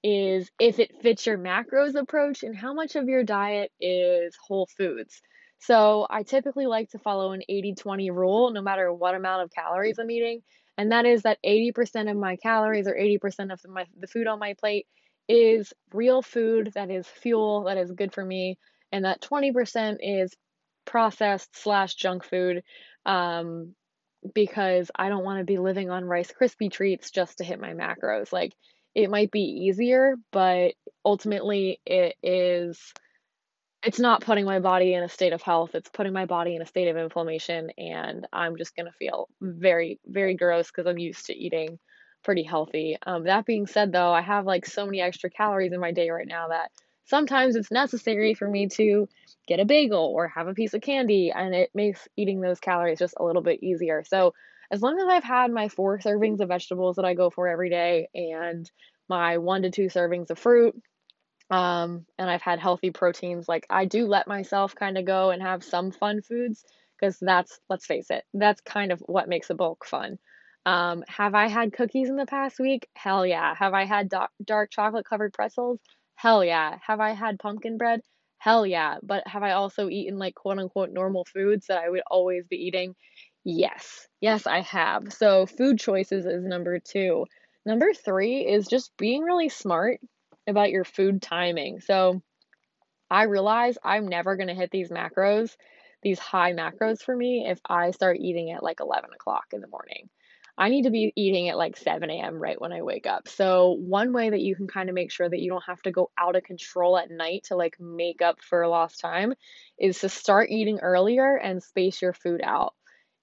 is 0.02 0.50
if 0.58 0.78
it 0.78 1.00
fits 1.02 1.26
your 1.26 1.38
macros 1.38 1.94
approach 1.94 2.42
and 2.42 2.56
how 2.56 2.74
much 2.74 2.96
of 2.96 3.08
your 3.08 3.22
diet 3.22 3.70
is 3.80 4.36
whole 4.36 4.66
foods. 4.76 5.20
So, 5.58 6.06
I 6.10 6.24
typically 6.24 6.66
like 6.66 6.90
to 6.90 6.98
follow 6.98 7.32
an 7.32 7.42
80 7.48 7.74
20 7.74 8.10
rule 8.10 8.50
no 8.50 8.60
matter 8.60 8.92
what 8.92 9.14
amount 9.14 9.44
of 9.44 9.50
calories 9.50 9.98
I'm 9.98 10.10
eating, 10.10 10.42
and 10.76 10.92
that 10.92 11.06
is 11.06 11.22
that 11.22 11.38
80% 11.44 12.10
of 12.10 12.16
my 12.16 12.36
calories 12.36 12.86
or 12.86 12.94
80% 12.94 13.52
of 13.52 13.60
my, 13.66 13.86
the 13.98 14.06
food 14.06 14.26
on 14.26 14.38
my 14.38 14.54
plate 14.54 14.86
is 15.28 15.72
real 15.92 16.22
food 16.22 16.72
that 16.74 16.90
is 16.90 17.06
fuel 17.06 17.64
that 17.64 17.78
is 17.78 17.90
good 17.92 18.12
for 18.12 18.24
me, 18.24 18.58
and 18.92 19.04
that 19.04 19.22
20% 19.22 19.98
is 20.00 20.34
processed 20.84 21.56
slash 21.56 21.94
junk 21.94 22.24
food 22.24 22.62
um, 23.06 23.74
because 24.34 24.90
I 24.94 25.08
don't 25.08 25.24
want 25.24 25.38
to 25.38 25.44
be 25.44 25.58
living 25.58 25.90
on 25.90 26.04
Rice 26.04 26.32
Krispie 26.32 26.70
treats 26.70 27.10
just 27.10 27.38
to 27.38 27.44
hit 27.44 27.60
my 27.60 27.72
macros. 27.72 28.32
Like, 28.32 28.52
it 28.94 29.10
might 29.10 29.30
be 29.30 29.40
easier, 29.40 30.14
but 30.30 30.74
ultimately, 31.04 31.80
it 31.84 32.14
is. 32.22 32.80
It's 33.82 34.00
not 34.00 34.22
putting 34.22 34.46
my 34.46 34.60
body 34.60 34.94
in 34.94 35.02
a 35.02 35.10
state 35.10 35.34
of 35.34 35.42
health. 35.42 35.74
It's 35.74 35.90
putting 35.90 36.14
my 36.14 36.24
body 36.24 36.56
in 36.56 36.62
a 36.62 36.66
state 36.66 36.88
of 36.88 36.96
inflammation, 36.96 37.70
and 37.76 38.26
I'm 38.32 38.56
just 38.56 38.74
gonna 38.76 38.92
feel 38.98 39.28
very, 39.40 39.98
very 40.06 40.34
gross 40.36 40.68
because 40.68 40.86
I'm 40.86 40.98
used 40.98 41.26
to 41.26 41.34
eating 41.34 41.78
pretty 42.24 42.42
healthy. 42.42 42.96
Um, 43.06 43.24
that 43.24 43.46
being 43.46 43.66
said, 43.66 43.92
though, 43.92 44.12
I 44.12 44.22
have 44.22 44.46
like 44.46 44.66
so 44.66 44.86
many 44.86 45.00
extra 45.00 45.30
calories 45.30 45.72
in 45.72 45.80
my 45.80 45.92
day 45.92 46.10
right 46.10 46.26
now 46.26 46.48
that 46.48 46.70
sometimes 47.06 47.56
it's 47.56 47.70
necessary 47.70 48.34
for 48.34 48.48
me 48.48 48.68
to 48.68 49.08
get 49.46 49.60
a 49.60 49.64
bagel 49.64 50.12
or 50.16 50.28
have 50.28 50.48
a 50.48 50.54
piece 50.54 50.74
of 50.74 50.80
candy, 50.80 51.30
and 51.34 51.54
it 51.54 51.70
makes 51.74 52.08
eating 52.16 52.40
those 52.40 52.60
calories 52.60 52.98
just 52.98 53.14
a 53.18 53.24
little 53.24 53.42
bit 53.42 53.62
easier. 53.62 54.04
So, 54.04 54.34
as 54.70 54.82
long 54.82 54.98
as 54.98 55.06
I've 55.08 55.24
had 55.24 55.52
my 55.52 55.68
four 55.68 55.98
servings 55.98 56.40
of 56.40 56.48
vegetables 56.48 56.96
that 56.96 57.04
I 57.04 57.14
go 57.14 57.30
for 57.30 57.46
every 57.46 57.70
day 57.70 58.08
and 58.14 58.68
my 59.08 59.38
one 59.38 59.62
to 59.62 59.70
two 59.70 59.86
servings 59.86 60.30
of 60.30 60.38
fruit, 60.38 60.74
um, 61.50 62.06
and 62.18 62.30
I've 62.30 62.42
had 62.42 62.58
healthy 62.58 62.90
proteins, 62.90 63.48
like 63.48 63.66
I 63.68 63.84
do 63.84 64.06
let 64.06 64.26
myself 64.26 64.74
kind 64.74 64.96
of 64.96 65.04
go 65.04 65.30
and 65.30 65.42
have 65.42 65.62
some 65.62 65.92
fun 65.92 66.22
foods 66.22 66.64
because 66.98 67.18
that's, 67.20 67.60
let's 67.68 67.86
face 67.86 68.10
it, 68.10 68.24
that's 68.32 68.60
kind 68.62 68.90
of 68.92 69.00
what 69.00 69.28
makes 69.28 69.50
a 69.50 69.54
bulk 69.54 69.84
fun. 69.84 70.18
Um, 70.66 71.04
have 71.08 71.34
I 71.34 71.48
had 71.48 71.72
cookies 71.72 72.08
in 72.08 72.16
the 72.16 72.26
past 72.26 72.58
week? 72.58 72.88
Hell 72.94 73.26
yeah. 73.26 73.54
Have 73.54 73.74
I 73.74 73.84
had 73.84 74.08
dark, 74.08 74.30
dark 74.42 74.70
chocolate 74.70 75.06
covered 75.06 75.32
pretzels? 75.32 75.78
Hell 76.14 76.44
yeah. 76.44 76.78
Have 76.86 77.00
I 77.00 77.12
had 77.12 77.38
pumpkin 77.38 77.76
bread? 77.76 78.00
Hell 78.38 78.66
yeah. 78.66 78.96
But 79.02 79.26
have 79.26 79.42
I 79.42 79.52
also 79.52 79.88
eaten 79.88 80.18
like 80.18 80.34
quote 80.34 80.58
unquote 80.58 80.90
normal 80.90 81.24
foods 81.24 81.66
that 81.66 81.78
I 81.78 81.90
would 81.90 82.02
always 82.10 82.46
be 82.46 82.56
eating? 82.56 82.94
Yes. 83.44 84.08
Yes, 84.20 84.46
I 84.46 84.60
have. 84.60 85.12
So 85.12 85.44
food 85.46 85.78
choices 85.78 86.24
is 86.24 86.44
number 86.44 86.78
two. 86.78 87.26
Number 87.66 87.92
three 87.92 88.46
is 88.46 88.66
just 88.66 88.96
being 88.96 89.22
really 89.22 89.48
smart 89.48 90.00
about 90.46 90.70
your 90.70 90.84
food 90.84 91.20
timing. 91.22 91.80
So 91.80 92.22
I 93.10 93.24
realize 93.24 93.76
I'm 93.82 94.08
never 94.08 94.36
going 94.36 94.48
to 94.48 94.54
hit 94.54 94.70
these 94.70 94.90
macros, 94.90 95.56
these 96.02 96.18
high 96.18 96.52
macros 96.52 97.00
for 97.00 97.14
me, 97.14 97.46
if 97.48 97.60
I 97.68 97.90
start 97.90 98.18
eating 98.18 98.50
at 98.50 98.62
like 98.62 98.80
11 98.80 99.10
o'clock 99.14 99.46
in 99.52 99.60
the 99.60 99.68
morning. 99.68 100.08
I 100.56 100.68
need 100.68 100.82
to 100.84 100.90
be 100.90 101.12
eating 101.16 101.48
at 101.48 101.56
like 101.58 101.76
7 101.76 102.10
a.m. 102.10 102.36
right 102.40 102.60
when 102.60 102.72
I 102.72 102.82
wake 102.82 103.06
up. 103.06 103.28
So, 103.28 103.72
one 103.72 104.12
way 104.12 104.30
that 104.30 104.40
you 104.40 104.54
can 104.54 104.68
kind 104.68 104.88
of 104.88 104.94
make 104.94 105.10
sure 105.10 105.28
that 105.28 105.40
you 105.40 105.50
don't 105.50 105.64
have 105.66 105.82
to 105.82 105.90
go 105.90 106.10
out 106.18 106.36
of 106.36 106.44
control 106.44 106.96
at 106.96 107.10
night 107.10 107.44
to 107.48 107.56
like 107.56 107.76
make 107.80 108.22
up 108.22 108.40
for 108.40 108.66
lost 108.68 109.00
time 109.00 109.34
is 109.78 110.00
to 110.00 110.08
start 110.08 110.50
eating 110.50 110.78
earlier 110.80 111.36
and 111.36 111.62
space 111.62 112.00
your 112.00 112.12
food 112.12 112.40
out 112.42 112.74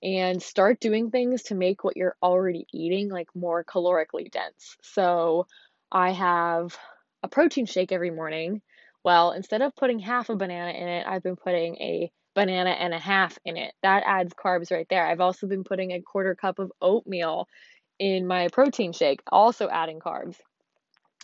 and 0.04 0.42
start 0.42 0.80
doing 0.80 1.10
things 1.10 1.44
to 1.44 1.56
make 1.56 1.84
what 1.84 1.96
you're 1.96 2.18
already 2.22 2.66
eating 2.74 3.10
like 3.10 3.30
more 3.36 3.64
calorically 3.64 4.30
dense. 4.30 4.76
So, 4.84 5.48
I 5.92 6.12
have 6.12 6.78
a 7.24 7.28
protein 7.30 7.66
shake 7.66 7.92
every 7.92 8.12
morning. 8.12 8.62
Well, 9.04 9.32
instead 9.32 9.62
of 9.62 9.76
putting 9.76 10.00
half 10.00 10.30
a 10.30 10.36
banana 10.36 10.72
in 10.72 10.88
it, 10.88 11.08
I've 11.08 11.24
been 11.24 11.36
putting 11.38 11.76
a 11.78 12.12
banana 12.34 12.72
and 12.72 12.94
a 12.94 13.00
half 13.00 13.38
in 13.46 13.58
it. 13.58 13.74
That 13.84 14.04
adds 14.06 14.34
carbs 14.34 14.72
right 14.72 14.88
there. 14.90 15.06
I've 15.06 15.22
also 15.22 15.48
been 15.48 15.64
putting 15.64 15.92
a 15.92 16.02
quarter 16.02 16.36
cup 16.36 16.60
of 16.60 16.72
oatmeal 16.82 17.48
in 18.00 18.28
my 18.28 18.48
protein 18.50 18.94
shake, 18.94 19.22
also 19.28 19.70
adding 19.70 20.00
carbs. 20.00 20.38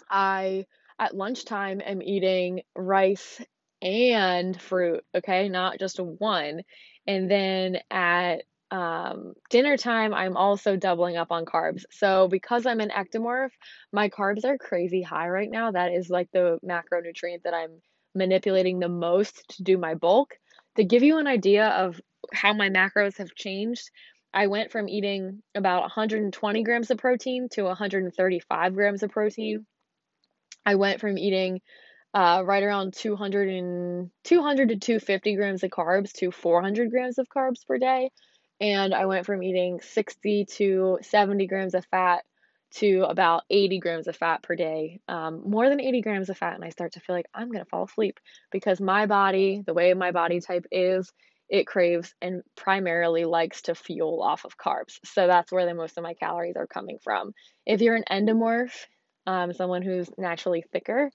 I 0.09 0.65
at 0.99 1.15
lunchtime 1.15 1.81
am 1.83 2.01
eating 2.01 2.61
rice 2.75 3.41
and 3.81 4.59
fruit, 4.59 5.03
okay, 5.15 5.49
not 5.49 5.79
just 5.79 5.99
a 5.99 6.03
one. 6.03 6.61
And 7.05 7.29
then 7.29 7.79
at 7.91 8.43
um, 8.71 9.33
dinner 9.49 9.77
time, 9.77 10.13
I'm 10.13 10.35
also 10.35 10.75
doubling 10.75 11.15
up 11.15 11.31
on 11.31 11.45
carbs. 11.45 11.83
So 11.91 12.27
because 12.27 12.65
I'm 12.65 12.81
an 12.81 12.89
ectomorph, 12.89 13.51
my 13.93 14.09
carbs 14.09 14.43
are 14.43 14.57
crazy 14.57 15.01
high 15.01 15.29
right 15.29 15.49
now. 15.49 15.71
That 15.71 15.91
is 15.91 16.09
like 16.09 16.29
the 16.33 16.59
macronutrient 16.65 17.43
that 17.43 17.53
I'm 17.53 17.81
manipulating 18.13 18.79
the 18.79 18.89
most 18.89 19.47
to 19.49 19.63
do 19.63 19.77
my 19.77 19.95
bulk. 19.95 20.33
To 20.77 20.83
give 20.83 21.01
you 21.01 21.17
an 21.17 21.25
idea 21.25 21.67
of 21.67 21.99
how 22.31 22.53
my 22.53 22.69
macros 22.69 23.17
have 23.17 23.33
changed, 23.33 23.89
I 24.31 24.45
went 24.45 24.71
from 24.71 24.87
eating 24.87 25.41
about 25.55 25.81
120 25.81 26.63
grams 26.63 26.91
of 26.91 26.99
protein 26.99 27.49
to 27.53 27.63
135 27.63 28.75
grams 28.75 29.01
of 29.01 29.09
protein. 29.09 29.65
I 30.67 30.75
went 30.75 31.01
from 31.01 31.17
eating 31.17 31.61
uh, 32.13 32.43
right 32.45 32.61
around 32.61 32.93
200 32.93 33.49
and 33.49 34.11
200 34.23 34.69
to 34.69 34.75
250 34.75 35.35
grams 35.35 35.63
of 35.63 35.71
carbs 35.71 36.11
to 36.13 36.31
400 36.31 36.91
grams 36.91 37.17
of 37.17 37.27
carbs 37.27 37.65
per 37.65 37.79
day. 37.79 38.11
And 38.61 38.93
I 38.93 39.07
went 39.07 39.25
from 39.25 39.41
eating 39.41 39.79
60 39.81 40.45
to 40.57 40.99
70 41.01 41.47
grams 41.47 41.73
of 41.73 41.85
fat 41.85 42.23
to 42.77 43.03
about 43.07 43.43
80 43.49 43.79
grams 43.79 44.07
of 44.07 44.15
fat 44.15 44.43
per 44.43 44.55
day, 44.55 44.99
um, 45.07 45.41
more 45.49 45.69
than 45.69 45.81
80 45.81 46.01
grams 46.01 46.29
of 46.29 46.37
fat, 46.37 46.55
and 46.55 46.63
I 46.63 46.69
start 46.69 46.93
to 46.93 46.99
feel 46.99 47.15
like 47.15 47.27
I'm 47.33 47.51
gonna 47.51 47.65
fall 47.65 47.85
asleep 47.85 48.19
because 48.51 48.79
my 48.79 49.05
body, 49.05 49.63
the 49.65 49.73
way 49.73 49.93
my 49.93 50.11
body 50.11 50.39
type 50.39 50.65
is, 50.71 51.11
it 51.49 51.65
craves 51.65 52.13
and 52.21 52.43
primarily 52.55 53.25
likes 53.25 53.63
to 53.63 53.75
fuel 53.75 54.21
off 54.21 54.45
of 54.45 54.57
carbs. 54.57 54.99
So 55.05 55.27
that's 55.27 55.51
where 55.51 55.65
the 55.65 55.73
most 55.73 55.97
of 55.97 56.03
my 56.03 56.13
calories 56.13 56.57
are 56.57 56.67
coming 56.67 56.99
from. 57.03 57.33
If 57.65 57.81
you're 57.81 57.95
an 57.95 58.03
endomorph, 58.11 58.85
um, 59.25 59.53
someone 59.53 59.81
who's 59.81 60.09
naturally 60.17 60.63
thicker, 60.71 61.09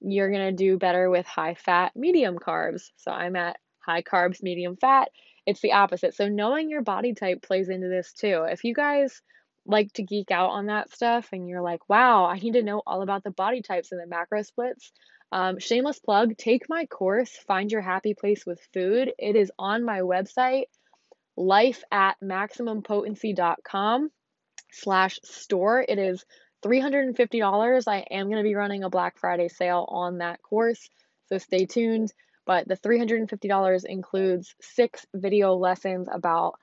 you're 0.00 0.30
gonna 0.30 0.52
do 0.52 0.78
better 0.78 1.10
with 1.10 1.26
high 1.26 1.54
fat, 1.54 1.92
medium 1.96 2.38
carbs. 2.38 2.90
So 2.96 3.10
I'm 3.10 3.34
at 3.34 3.56
high 3.80 4.02
carbs, 4.02 4.42
medium 4.42 4.76
fat. 4.76 5.08
It's 5.46 5.60
the 5.60 5.72
opposite. 5.72 6.14
So 6.14 6.28
knowing 6.28 6.70
your 6.70 6.82
body 6.82 7.14
type 7.14 7.42
plays 7.42 7.68
into 7.70 7.88
this 7.88 8.12
too. 8.12 8.44
If 8.48 8.62
you 8.64 8.74
guys 8.74 9.22
like 9.68 9.92
to 9.92 10.02
geek 10.02 10.30
out 10.30 10.50
on 10.50 10.66
that 10.66 10.90
stuff 10.92 11.28
and 11.32 11.46
you're 11.46 11.60
like, 11.60 11.88
wow, 11.88 12.24
I 12.24 12.38
need 12.38 12.54
to 12.54 12.62
know 12.62 12.82
all 12.86 13.02
about 13.02 13.22
the 13.22 13.30
body 13.30 13.60
types 13.60 13.92
and 13.92 14.00
the 14.00 14.06
macro 14.06 14.42
splits, 14.42 14.90
um, 15.30 15.58
shameless 15.58 15.98
plug, 15.98 16.36
take 16.36 16.68
my 16.70 16.86
course, 16.86 17.30
Find 17.46 17.70
Your 17.70 17.82
Happy 17.82 18.14
Place 18.14 18.46
with 18.46 18.60
Food. 18.72 19.12
It 19.18 19.36
is 19.36 19.52
on 19.58 19.84
my 19.84 20.00
website, 20.00 20.64
life 21.36 21.84
at 21.92 22.16
maximumpotency.com 22.24 24.08
slash 24.72 25.20
store. 25.22 25.84
It 25.86 25.98
is 25.98 26.24
$350. 26.64 27.84
I 27.86 27.98
am 28.10 28.26
going 28.26 28.38
to 28.38 28.48
be 28.48 28.54
running 28.54 28.84
a 28.84 28.90
Black 28.90 29.18
Friday 29.18 29.48
sale 29.48 29.86
on 29.88 30.18
that 30.18 30.42
course, 30.42 30.88
so 31.26 31.36
stay 31.36 31.66
tuned. 31.66 32.10
But 32.46 32.66
the 32.66 32.76
$350 32.76 33.84
includes 33.84 34.54
six 34.62 35.04
video 35.14 35.54
lessons 35.56 36.08
about 36.10 36.54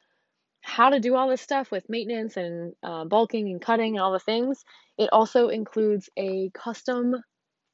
how 0.66 0.90
to 0.90 1.00
do 1.00 1.16
all 1.16 1.30
this 1.30 1.42
stuff 1.42 1.70
with 1.70 1.88
maintenance 1.90 2.38
and 2.38 2.74
uh, 2.82 3.06
bulking 3.06 3.50
and 3.50 3.62
cutting 3.62 3.96
and 3.96 4.04
all 4.04 4.12
the 4.12 4.20
things. 4.20 4.64
It 4.98 5.10
also 5.12 5.50
includes 5.50 6.10
a 6.18 6.50
custom 6.54 7.16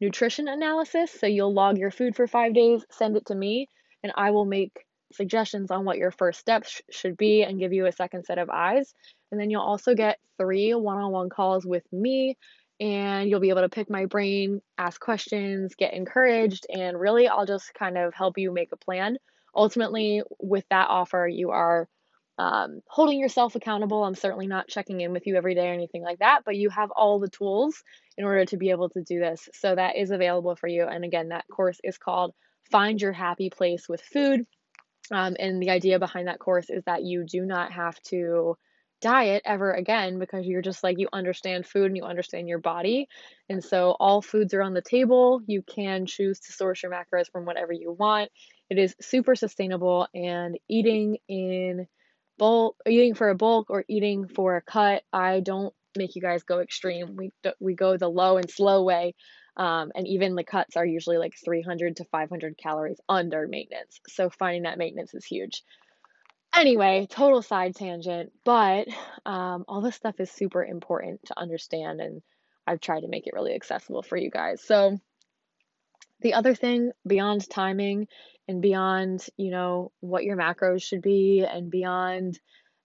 nutrition 0.01 0.49
analysis. 0.49 1.09
So 1.17 1.25
you'll 1.25 1.53
log 1.53 1.77
your 1.77 1.91
food 1.91 2.15
for 2.17 2.27
five 2.27 2.53
days, 2.53 2.83
send 2.91 3.15
it 3.15 3.27
to 3.27 3.35
me, 3.35 3.67
and 4.03 4.11
I 4.15 4.31
will 4.31 4.45
make 4.45 4.73
suggestions 5.13 5.71
on 5.71 5.85
what 5.85 5.97
your 5.97 6.11
first 6.11 6.39
steps 6.41 6.69
sh- 6.69 6.81
should 6.89 7.15
be 7.15 7.43
and 7.43 7.59
give 7.59 7.71
you 7.71 7.85
a 7.85 7.91
second 7.93 8.25
set 8.25 8.37
of 8.37 8.49
eyes. 8.49 8.93
And 9.31 9.39
then 9.39 9.49
you'll 9.49 9.61
also 9.61 9.95
get 9.95 10.19
three 10.37 10.73
one 10.73 10.97
on 10.97 11.11
one 11.11 11.29
calls 11.29 11.65
with 11.65 11.83
me, 11.93 12.37
and 12.81 13.29
you'll 13.29 13.39
be 13.39 13.49
able 13.49 13.61
to 13.61 13.69
pick 13.69 13.89
my 13.89 14.05
brain, 14.05 14.61
ask 14.77 14.99
questions, 14.99 15.75
get 15.75 15.93
encouraged, 15.93 16.65
and 16.69 16.99
really 16.99 17.29
I'll 17.29 17.45
just 17.45 17.73
kind 17.73 17.97
of 17.97 18.13
help 18.13 18.37
you 18.37 18.51
make 18.51 18.73
a 18.73 18.77
plan. 18.77 19.17
Ultimately, 19.55 20.23
with 20.39 20.65
that 20.71 20.89
offer, 20.89 21.25
you 21.25 21.51
are 21.51 21.87
um, 22.41 22.81
holding 22.87 23.19
yourself 23.19 23.53
accountable. 23.53 24.03
I'm 24.03 24.15
certainly 24.15 24.47
not 24.47 24.67
checking 24.67 24.99
in 24.99 25.13
with 25.13 25.27
you 25.27 25.35
every 25.35 25.53
day 25.53 25.69
or 25.69 25.73
anything 25.73 26.01
like 26.01 26.19
that, 26.19 26.41
but 26.43 26.55
you 26.55 26.71
have 26.71 26.89
all 26.89 27.19
the 27.19 27.29
tools 27.29 27.83
in 28.17 28.25
order 28.25 28.45
to 28.45 28.57
be 28.57 28.71
able 28.71 28.89
to 28.89 29.01
do 29.03 29.19
this. 29.19 29.47
So 29.53 29.75
that 29.75 29.95
is 29.95 30.09
available 30.09 30.55
for 30.55 30.67
you. 30.67 30.87
And 30.87 31.05
again, 31.05 31.29
that 31.29 31.45
course 31.51 31.79
is 31.83 31.99
called 31.99 32.33
Find 32.71 32.99
Your 32.99 33.11
Happy 33.11 33.51
Place 33.51 33.87
with 33.87 34.01
Food. 34.01 34.47
Um, 35.11 35.35
and 35.37 35.61
the 35.61 35.69
idea 35.69 35.99
behind 35.99 36.29
that 36.29 36.39
course 36.39 36.71
is 36.71 36.83
that 36.85 37.03
you 37.03 37.25
do 37.29 37.45
not 37.45 37.73
have 37.73 38.01
to 38.05 38.57
diet 39.01 39.43
ever 39.45 39.71
again 39.71 40.17
because 40.17 40.47
you're 40.47 40.63
just 40.63 40.83
like 40.83 40.97
you 40.97 41.09
understand 41.13 41.67
food 41.67 41.85
and 41.85 41.97
you 41.97 42.03
understand 42.03 42.47
your 42.47 42.59
body. 42.59 43.07
And 43.49 43.63
so 43.63 43.95
all 43.99 44.23
foods 44.23 44.55
are 44.55 44.63
on 44.63 44.73
the 44.73 44.81
table. 44.81 45.41
You 45.45 45.61
can 45.61 46.07
choose 46.07 46.39
to 46.39 46.53
source 46.53 46.81
your 46.81 46.91
macros 46.91 47.31
from 47.31 47.45
whatever 47.45 47.71
you 47.71 47.91
want. 47.91 48.31
It 48.71 48.79
is 48.79 48.95
super 48.99 49.35
sustainable 49.35 50.07
and 50.15 50.57
eating 50.67 51.17
in 51.27 51.87
bulk 52.41 52.75
eating 52.87 53.13
for 53.13 53.29
a 53.29 53.35
bulk 53.35 53.69
or 53.69 53.85
eating 53.87 54.27
for 54.27 54.55
a 54.55 54.61
cut 54.61 55.03
i 55.13 55.39
don't 55.39 55.73
make 55.97 56.15
you 56.15 56.21
guys 56.21 56.43
go 56.43 56.59
extreme. 56.59 57.15
We 57.15 57.31
we 57.59 57.75
go 57.75 57.97
the 57.97 58.09
low 58.09 58.37
and 58.37 58.49
slow 58.49 58.83
way 58.83 59.15
um, 59.57 59.91
and 59.95 60.07
even 60.07 60.35
the 60.35 60.43
cuts 60.43 60.77
are 60.77 60.85
usually 60.85 61.17
like 61.17 61.33
300 61.43 61.97
to 61.97 62.05
500 62.05 62.57
calories 62.57 62.99
under 63.09 63.47
maintenance. 63.47 63.99
So 64.07 64.29
finding 64.29 64.63
that 64.63 64.77
maintenance 64.77 65.13
is 65.13 65.25
huge. 65.25 65.63
Anyway 66.53 67.07
total 67.09 67.41
side 67.41 67.75
tangent 67.75 68.31
but 68.43 68.87
um, 69.25 69.65
all 69.67 69.81
this 69.81 69.95
stuff 69.95 70.19
is 70.19 70.29
super 70.29 70.63
important 70.63 71.25
to 71.27 71.39
understand 71.39 72.01
and 72.01 72.21
i've 72.67 72.81
tried 72.81 73.01
to 73.01 73.07
make 73.07 73.25
it 73.25 73.33
really 73.33 73.55
accessible 73.55 74.03
for 74.03 74.17
you 74.17 74.29
guys. 74.29 74.61
So 74.61 74.99
the 76.21 76.33
other 76.33 76.53
thing 76.53 76.91
beyond 77.07 77.49
timing 77.49 78.07
and 78.47 78.61
beyond, 78.61 79.25
you 79.37 79.51
know, 79.51 79.91
what 79.99 80.23
your 80.23 80.37
macros 80.37 80.83
should 80.83 81.01
be 81.01 81.45
and 81.49 81.71
beyond 81.71 82.39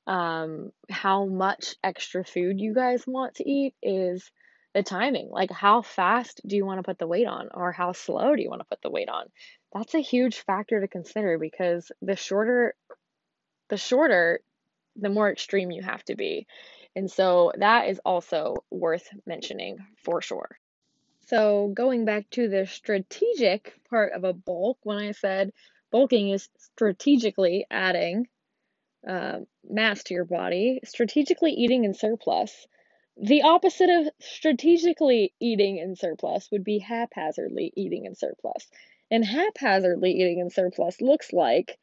um, 0.06 0.70
how 0.90 1.26
much 1.26 1.74
extra 1.82 2.24
food 2.24 2.60
you 2.60 2.74
guys 2.74 3.04
want 3.06 3.36
to 3.36 3.48
eat 3.48 3.74
is 3.82 4.30
the 4.74 4.82
timing. 4.82 5.28
Like, 5.30 5.50
how 5.50 5.82
fast 5.82 6.40
do 6.46 6.54
you 6.54 6.64
want 6.64 6.78
to 6.78 6.82
put 6.82 6.98
the 6.98 7.06
weight 7.06 7.26
on, 7.26 7.48
or 7.52 7.72
how 7.72 7.92
slow 7.92 8.36
do 8.36 8.42
you 8.42 8.50
want 8.50 8.60
to 8.60 8.66
put 8.68 8.82
the 8.82 8.90
weight 8.90 9.08
on? 9.08 9.24
That's 9.72 9.94
a 9.94 10.00
huge 10.00 10.36
factor 10.40 10.80
to 10.80 10.88
consider 10.88 11.38
because 11.38 11.90
the 12.02 12.16
shorter, 12.16 12.74
the 13.68 13.76
shorter, 13.76 14.40
the 14.94 15.08
more 15.08 15.30
extreme 15.30 15.70
you 15.70 15.82
have 15.82 16.04
to 16.04 16.14
be. 16.14 16.46
And 16.94 17.10
so 17.10 17.52
that 17.58 17.88
is 17.88 18.00
also 18.04 18.56
worth 18.70 19.08
mentioning 19.26 19.78
for 20.04 20.22
sure. 20.22 20.58
So, 21.26 21.68
going 21.74 22.04
back 22.04 22.30
to 22.30 22.48
the 22.48 22.66
strategic 22.66 23.74
part 23.90 24.12
of 24.12 24.24
a 24.24 24.32
bulk, 24.32 24.78
when 24.84 24.98
I 24.98 25.12
said 25.12 25.52
bulking 25.90 26.30
is 26.30 26.48
strategically 26.58 27.66
adding 27.70 28.28
uh, 29.06 29.40
mass 29.68 30.04
to 30.04 30.14
your 30.14 30.24
body, 30.24 30.80
strategically 30.84 31.52
eating 31.52 31.84
in 31.84 31.94
surplus. 31.94 32.66
The 33.16 33.42
opposite 33.42 33.88
of 33.88 34.08
strategically 34.20 35.32
eating 35.40 35.78
in 35.78 35.96
surplus 35.96 36.48
would 36.52 36.64
be 36.64 36.78
haphazardly 36.78 37.72
eating 37.76 38.04
in 38.04 38.14
surplus. 38.14 38.68
And 39.10 39.24
haphazardly 39.24 40.12
eating 40.12 40.40
in 40.40 40.50
surplus 40.50 41.00
looks 41.00 41.32
like 41.32 41.78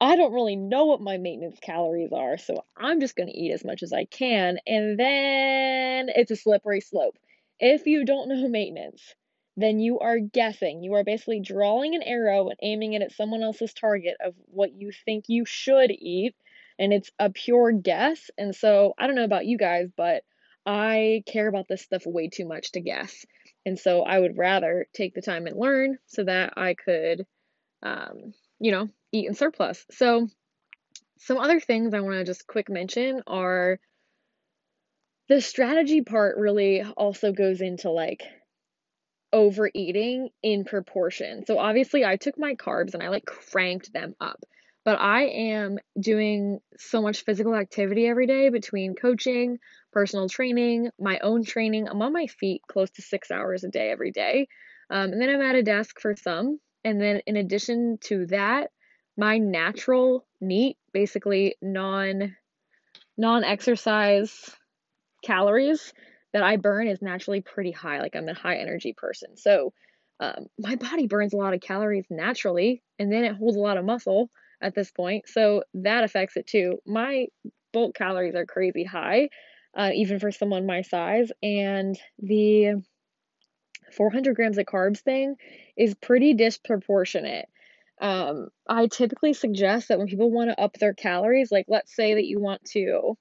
I 0.00 0.16
don't 0.16 0.32
really 0.32 0.56
know 0.56 0.86
what 0.86 1.00
my 1.00 1.16
maintenance 1.16 1.60
calories 1.60 2.12
are, 2.12 2.36
so 2.36 2.64
I'm 2.76 3.00
just 3.00 3.14
going 3.14 3.28
to 3.28 3.38
eat 3.38 3.52
as 3.52 3.64
much 3.64 3.84
as 3.84 3.92
I 3.92 4.04
can, 4.04 4.58
and 4.66 4.98
then 4.98 6.08
it's 6.08 6.32
a 6.32 6.36
slippery 6.36 6.80
slope. 6.80 7.16
If 7.62 7.86
you 7.86 8.04
don't 8.04 8.28
know 8.28 8.48
maintenance, 8.48 9.14
then 9.56 9.78
you 9.78 10.00
are 10.00 10.18
guessing. 10.18 10.82
You 10.82 10.94
are 10.94 11.04
basically 11.04 11.40
drawing 11.40 11.94
an 11.94 12.02
arrow 12.02 12.48
and 12.48 12.58
aiming 12.60 12.94
it 12.94 13.02
at 13.02 13.12
someone 13.12 13.42
else's 13.42 13.72
target 13.72 14.16
of 14.22 14.34
what 14.46 14.72
you 14.72 14.90
think 15.04 15.26
you 15.28 15.44
should 15.44 15.90
eat, 15.90 16.34
and 16.78 16.92
it's 16.92 17.10
a 17.18 17.30
pure 17.30 17.70
guess. 17.70 18.30
And 18.36 18.54
so, 18.54 18.94
I 18.98 19.06
don't 19.06 19.16
know 19.16 19.24
about 19.24 19.46
you 19.46 19.56
guys, 19.56 19.88
but 19.96 20.24
I 20.66 21.22
care 21.26 21.48
about 21.48 21.68
this 21.68 21.82
stuff 21.82 22.02
way 22.04 22.28
too 22.28 22.46
much 22.46 22.72
to 22.72 22.80
guess. 22.80 23.24
And 23.64 23.78
so, 23.78 24.02
I 24.02 24.18
would 24.18 24.36
rather 24.36 24.86
take 24.92 25.14
the 25.14 25.22
time 25.22 25.46
and 25.46 25.56
learn 25.58 25.98
so 26.06 26.24
that 26.24 26.54
I 26.56 26.74
could, 26.74 27.26
um, 27.82 28.34
you 28.58 28.72
know, 28.72 28.88
eat 29.12 29.28
in 29.28 29.34
surplus. 29.34 29.84
So, 29.90 30.28
some 31.18 31.38
other 31.38 31.60
things 31.60 31.94
I 31.94 32.00
want 32.00 32.16
to 32.16 32.24
just 32.24 32.48
quick 32.48 32.68
mention 32.68 33.22
are 33.26 33.78
the 35.28 35.40
strategy 35.40 36.02
part 36.02 36.36
really 36.36 36.82
also 36.82 37.32
goes 37.32 37.60
into 37.60 37.90
like 37.90 38.22
overeating 39.32 40.28
in 40.42 40.64
proportion. 40.64 41.44
So 41.46 41.58
obviously 41.58 42.04
I 42.04 42.16
took 42.16 42.38
my 42.38 42.54
carbs 42.54 42.94
and 42.94 43.02
I 43.02 43.08
like 43.08 43.24
cranked 43.24 43.92
them 43.92 44.14
up. 44.20 44.42
But 44.84 44.98
I 45.00 45.26
am 45.26 45.78
doing 45.98 46.58
so 46.76 47.00
much 47.00 47.24
physical 47.24 47.54
activity 47.54 48.06
every 48.06 48.26
day 48.26 48.48
between 48.48 48.96
coaching, 48.96 49.58
personal 49.92 50.28
training, 50.28 50.90
my 50.98 51.20
own 51.20 51.44
training. 51.44 51.88
I'm 51.88 52.02
on 52.02 52.12
my 52.12 52.26
feet 52.26 52.62
close 52.66 52.90
to 52.92 53.02
six 53.02 53.30
hours 53.30 53.62
a 53.62 53.68
day 53.68 53.90
every 53.90 54.10
day. 54.10 54.48
Um, 54.90 55.12
and 55.12 55.20
then 55.20 55.28
I'm 55.30 55.40
at 55.40 55.54
a 55.54 55.62
desk 55.62 56.00
for 56.00 56.16
some. 56.16 56.58
And 56.84 57.00
then 57.00 57.20
in 57.26 57.36
addition 57.36 57.98
to 58.06 58.26
that, 58.26 58.70
my 59.16 59.38
natural, 59.38 60.26
neat, 60.40 60.78
basically 60.92 61.54
non 61.62 62.36
non 63.16 63.44
exercise 63.44 64.50
calories 65.22 65.92
that 66.32 66.42
I 66.42 66.56
burn 66.56 66.88
is 66.88 67.02
naturally 67.02 67.40
pretty 67.40 67.72
high. 67.72 68.00
Like 68.00 68.16
I'm 68.16 68.28
a 68.28 68.34
high 68.34 68.56
energy 68.56 68.94
person. 68.96 69.36
So 69.36 69.72
um, 70.20 70.46
my 70.58 70.76
body 70.76 71.06
burns 71.06 71.32
a 71.32 71.36
lot 71.36 71.54
of 71.54 71.60
calories 71.60 72.06
naturally, 72.10 72.82
and 72.98 73.12
then 73.12 73.24
it 73.24 73.36
holds 73.36 73.56
a 73.56 73.60
lot 73.60 73.76
of 73.76 73.84
muscle 73.84 74.30
at 74.60 74.74
this 74.74 74.90
point. 74.90 75.28
So 75.28 75.64
that 75.74 76.04
affects 76.04 76.36
it 76.36 76.46
too. 76.46 76.78
My 76.86 77.26
bulk 77.72 77.94
calories 77.94 78.34
are 78.34 78.46
crazy 78.46 78.84
high, 78.84 79.28
uh, 79.76 79.90
even 79.94 80.20
for 80.20 80.30
someone 80.30 80.66
my 80.66 80.82
size. 80.82 81.32
And 81.42 81.98
the 82.18 82.82
400 83.92 84.36
grams 84.36 84.58
of 84.58 84.66
carbs 84.66 85.00
thing 85.00 85.36
is 85.76 85.94
pretty 85.94 86.34
disproportionate. 86.34 87.48
Um, 88.00 88.48
I 88.68 88.86
typically 88.86 89.32
suggest 89.32 89.88
that 89.88 89.98
when 89.98 90.08
people 90.08 90.30
want 90.30 90.50
to 90.50 90.60
up 90.60 90.74
their 90.74 90.94
calories, 90.94 91.52
like 91.52 91.66
let's 91.68 91.94
say 91.94 92.14
that 92.14 92.24
you 92.24 92.40
want 92.40 92.64
to 92.72 93.16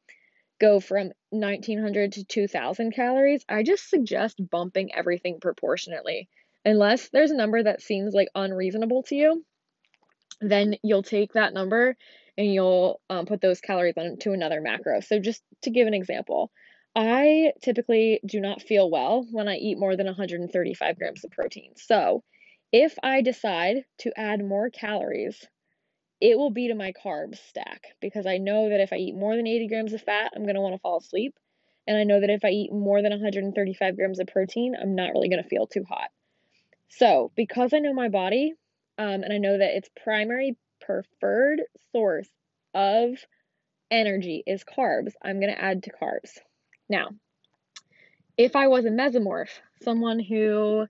go 0.62 0.80
from 0.80 1.12
1900 1.32 2.13
to 2.13 2.24
2000 2.24 2.93
calories, 2.93 3.43
I 3.50 3.63
just 3.63 3.89
suggest 3.89 4.39
bumping 4.50 4.93
everything 4.93 5.39
proportionately. 5.41 6.30
Unless 6.63 7.10
there's 7.10 7.32
a 7.32 7.36
number 7.36 7.62
that 7.62 7.82
seems 7.82 8.13
like 8.13 8.30
unreasonable 8.36 9.04
to 9.04 9.15
you, 9.15 9.43
then 10.39 10.76
you'll 10.84 11.04
take 11.04 11.34
that 11.34 11.54
number 11.54 11.97
and 12.38 12.54
you'll 12.54 13.02
um, 13.10 13.26
put 13.26 13.41
those 13.41 13.60
calories 13.60 13.97
onto 13.97 14.32
another 14.32 14.62
macro. 14.62 15.00
So, 15.02 15.19
just 15.19 15.41
to 15.63 15.71
give 15.71 15.88
an 15.88 15.95
example, 15.95 16.52
I 16.95 17.54
typically 17.62 18.19
do 18.26 18.39
not 18.39 18.62
feel 18.62 18.89
well 18.89 19.26
when 19.32 19.47
I 19.47 19.56
eat 19.56 19.80
more 19.80 19.95
than 19.95 20.06
135 20.06 20.97
grams 20.97 21.24
of 21.24 21.32
protein. 21.32 21.74
So, 21.76 22.24
if 22.71 22.95
I 23.02 23.21
decide 23.21 23.86
to 24.00 24.12
add 24.17 24.45
more 24.45 24.69
calories 24.69 25.43
it 26.21 26.38
will 26.38 26.51
be 26.51 26.67
to 26.67 26.75
my 26.75 26.93
carb 27.03 27.36
stack 27.36 27.95
because 27.99 28.27
I 28.27 28.38
know 28.38 28.69
that 28.69 28.79
if 28.79 28.93
I 28.93 28.97
eat 28.97 29.15
more 29.15 29.36
than 29.36 29.47
80 29.47 29.67
grams 29.67 29.93
of 29.93 30.01
fat, 30.03 30.31
I'm 30.36 30.43
going 30.43 30.55
to 30.55 30.62
want 30.62 30.75
to 30.75 30.79
fall 30.79 30.97
asleep. 30.97 31.36
And 31.88 31.97
I 31.97 32.03
know 32.03 32.21
that 32.21 32.29
if 32.29 32.45
I 32.45 32.49
eat 32.49 32.71
more 32.71 33.01
than 33.01 33.12
135 33.12 33.95
grams 33.95 34.19
of 34.19 34.27
protein, 34.27 34.75
I'm 34.79 34.93
not 34.93 35.12
really 35.13 35.29
going 35.29 35.41
to 35.41 35.49
feel 35.49 35.65
too 35.65 35.84
hot. 35.84 36.10
So, 36.89 37.31
because 37.36 37.73
I 37.73 37.79
know 37.79 37.93
my 37.93 38.10
body 38.10 38.53
um, 38.99 39.23
and 39.23 39.34
I 39.34 39.39
know 39.39 39.57
that 39.57 39.75
its 39.75 39.89
primary 40.03 40.55
preferred 40.79 41.63
source 41.91 42.29
of 42.75 43.15
energy 43.89 44.43
is 44.45 44.63
carbs, 44.63 45.13
I'm 45.23 45.39
going 45.39 45.53
to 45.53 45.62
add 45.62 45.84
to 45.84 45.91
carbs. 45.91 46.38
Now, 46.88 47.10
if 48.38 48.55
I 48.55 48.67
was 48.67 48.86
a 48.86 48.89
mesomorph, 48.89 49.49
someone 49.81 50.19
who 50.19 50.86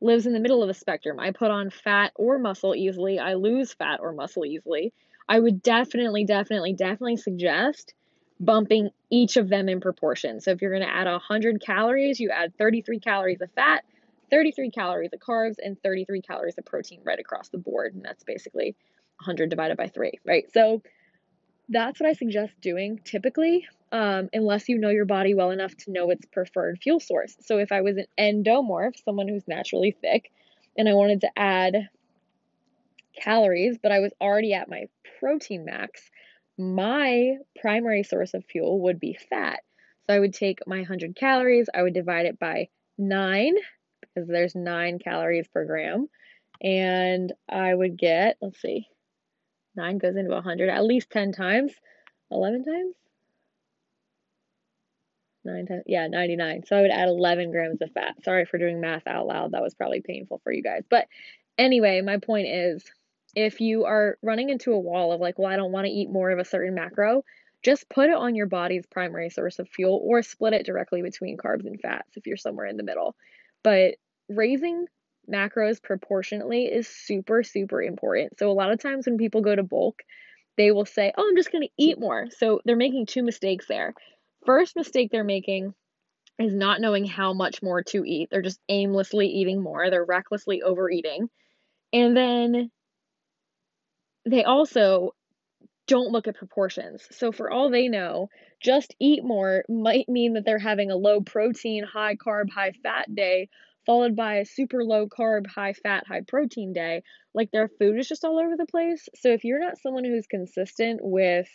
lives 0.00 0.26
in 0.26 0.32
the 0.32 0.40
middle 0.40 0.62
of 0.62 0.68
the 0.68 0.74
spectrum, 0.74 1.18
I 1.18 1.30
put 1.30 1.50
on 1.50 1.70
fat 1.70 2.12
or 2.14 2.38
muscle 2.38 2.74
easily, 2.74 3.18
I 3.18 3.34
lose 3.34 3.72
fat 3.72 4.00
or 4.00 4.12
muscle 4.12 4.44
easily, 4.44 4.92
I 5.28 5.38
would 5.40 5.62
definitely, 5.62 6.24
definitely, 6.24 6.74
definitely 6.74 7.16
suggest 7.16 7.94
bumping 8.38 8.90
each 9.10 9.36
of 9.36 9.48
them 9.48 9.68
in 9.68 9.80
proportion. 9.80 10.40
So 10.40 10.50
if 10.50 10.60
you're 10.60 10.70
going 10.70 10.86
to 10.86 10.94
add 10.94 11.06
100 11.06 11.60
calories, 11.60 12.20
you 12.20 12.30
add 12.30 12.56
33 12.58 13.00
calories 13.00 13.40
of 13.40 13.50
fat, 13.52 13.84
33 14.30 14.70
calories 14.70 15.10
of 15.12 15.20
carbs, 15.20 15.56
and 15.58 15.80
33 15.82 16.20
calories 16.20 16.58
of 16.58 16.64
protein 16.64 17.00
right 17.04 17.18
across 17.18 17.48
the 17.48 17.58
board. 17.58 17.94
And 17.94 18.04
that's 18.04 18.24
basically 18.24 18.76
100 19.20 19.48
divided 19.48 19.76
by 19.76 19.88
3, 19.88 20.20
right? 20.24 20.44
So 20.52 20.82
that's 21.68 22.00
what 22.00 22.08
I 22.08 22.12
suggest 22.12 22.52
doing 22.60 23.00
typically, 23.04 23.66
um, 23.92 24.28
unless 24.32 24.68
you 24.68 24.78
know 24.78 24.90
your 24.90 25.04
body 25.04 25.34
well 25.34 25.50
enough 25.50 25.76
to 25.78 25.92
know 25.92 26.10
its 26.10 26.24
preferred 26.26 26.78
fuel 26.82 27.00
source. 27.00 27.36
So 27.40 27.58
if 27.58 27.72
I 27.72 27.80
was 27.80 27.96
an 27.96 28.06
endomorph, 28.18 29.02
someone 29.04 29.28
who's 29.28 29.48
naturally 29.48 29.96
thick, 30.00 30.30
and 30.78 30.88
I 30.88 30.94
wanted 30.94 31.22
to 31.22 31.30
add 31.36 31.88
calories, 33.16 33.78
but 33.82 33.92
I 33.92 34.00
was 34.00 34.12
already 34.20 34.52
at 34.52 34.68
my 34.68 34.88
protein 35.18 35.64
max, 35.64 36.10
my 36.58 37.36
primary 37.60 38.02
source 38.02 38.34
of 38.34 38.44
fuel 38.44 38.80
would 38.82 39.00
be 39.00 39.18
fat. 39.28 39.60
So 40.06 40.14
I 40.14 40.20
would 40.20 40.34
take 40.34 40.66
my 40.66 40.78
100 40.78 41.16
calories, 41.16 41.68
I 41.74 41.82
would 41.82 41.94
divide 41.94 42.26
it 42.26 42.38
by 42.38 42.68
9 42.98 43.54
because 44.00 44.28
there's 44.28 44.54
9 44.54 44.98
calories 45.00 45.48
per 45.48 45.64
gram, 45.64 46.08
and 46.62 47.32
I 47.48 47.74
would 47.74 47.98
get, 47.98 48.36
let's 48.40 48.60
see, 48.60 48.88
9 49.76 49.98
goes 49.98 50.16
into 50.16 50.30
100 50.30 50.68
at 50.68 50.84
least 50.84 51.10
10 51.10 51.32
times. 51.32 51.72
11 52.30 52.64
times? 52.64 52.94
9 55.44 55.66
times. 55.66 55.82
Yeah, 55.86 56.06
99. 56.08 56.64
So 56.66 56.76
I 56.76 56.82
would 56.82 56.90
add 56.90 57.08
11 57.08 57.50
grams 57.50 57.80
of 57.80 57.92
fat. 57.92 58.22
Sorry 58.24 58.44
for 58.44 58.58
doing 58.58 58.80
math 58.80 59.06
out 59.06 59.26
loud. 59.26 59.52
That 59.52 59.62
was 59.62 59.74
probably 59.74 60.00
painful 60.00 60.40
for 60.42 60.52
you 60.52 60.62
guys. 60.62 60.82
But 60.88 61.06
anyway, 61.58 62.00
my 62.00 62.18
point 62.18 62.48
is 62.48 62.84
if 63.34 63.60
you 63.60 63.84
are 63.84 64.18
running 64.22 64.50
into 64.50 64.72
a 64.72 64.78
wall 64.78 65.12
of 65.12 65.20
like, 65.20 65.38
well, 65.38 65.52
I 65.52 65.56
don't 65.56 65.72
want 65.72 65.86
to 65.86 65.92
eat 65.92 66.10
more 66.10 66.30
of 66.30 66.38
a 66.38 66.44
certain 66.44 66.74
macro, 66.74 67.22
just 67.62 67.88
put 67.88 68.08
it 68.08 68.16
on 68.16 68.34
your 68.34 68.46
body's 68.46 68.86
primary 68.86 69.30
source 69.30 69.58
of 69.58 69.68
fuel 69.68 70.00
or 70.02 70.22
split 70.22 70.52
it 70.52 70.66
directly 70.66 71.02
between 71.02 71.36
carbs 71.36 71.66
and 71.66 71.80
fats 71.80 72.16
if 72.16 72.26
you're 72.26 72.36
somewhere 72.36 72.66
in 72.66 72.76
the 72.76 72.82
middle. 72.82 73.14
But 73.62 73.96
raising 74.28 74.86
macros 75.30 75.82
proportionately 75.82 76.64
is 76.66 76.88
super, 76.88 77.42
super 77.42 77.82
important. 77.82 78.38
So 78.38 78.50
a 78.50 78.52
lot 78.52 78.72
of 78.72 78.80
times 78.80 79.06
when 79.06 79.18
people 79.18 79.40
go 79.40 79.54
to 79.54 79.62
bulk, 79.62 80.02
they 80.56 80.72
will 80.72 80.86
say, 80.86 81.12
oh, 81.16 81.26
I'm 81.28 81.36
just 81.36 81.52
going 81.52 81.62
to 81.62 81.72
eat 81.76 81.98
more. 81.98 82.26
So 82.30 82.60
they're 82.64 82.76
making 82.76 83.06
two 83.06 83.22
mistakes 83.22 83.66
there. 83.68 83.94
First 84.44 84.76
mistake 84.76 85.10
they're 85.10 85.24
making 85.24 85.74
is 86.38 86.54
not 86.54 86.80
knowing 86.80 87.06
how 87.06 87.32
much 87.32 87.62
more 87.62 87.82
to 87.82 88.04
eat. 88.04 88.28
They're 88.30 88.42
just 88.42 88.60
aimlessly 88.68 89.28
eating 89.28 89.62
more, 89.62 89.90
they're 89.90 90.04
recklessly 90.04 90.62
overeating. 90.62 91.28
And 91.92 92.16
then 92.16 92.70
they 94.24 94.44
also 94.44 95.14
don't 95.86 96.10
look 96.10 96.26
at 96.26 96.36
proportions. 96.36 97.06
So, 97.12 97.32
for 97.32 97.50
all 97.50 97.70
they 97.70 97.88
know, 97.88 98.28
just 98.60 98.94
eat 98.98 99.24
more 99.24 99.64
might 99.68 100.08
mean 100.08 100.34
that 100.34 100.44
they're 100.44 100.58
having 100.58 100.90
a 100.90 100.96
low 100.96 101.20
protein, 101.20 101.84
high 101.84 102.16
carb, 102.16 102.50
high 102.50 102.72
fat 102.82 103.14
day, 103.14 103.48
followed 103.86 104.16
by 104.16 104.36
a 104.36 104.44
super 104.44 104.84
low 104.84 105.06
carb, 105.06 105.46
high 105.46 105.72
fat, 105.72 106.04
high 106.06 106.22
protein 106.26 106.72
day. 106.72 107.02
Like 107.34 107.50
their 107.50 107.68
food 107.68 107.98
is 107.98 108.08
just 108.08 108.24
all 108.24 108.38
over 108.38 108.56
the 108.56 108.66
place. 108.66 109.08
So, 109.14 109.30
if 109.30 109.44
you're 109.44 109.60
not 109.60 109.78
someone 109.78 110.04
who's 110.04 110.26
consistent 110.26 111.00
with 111.02 111.48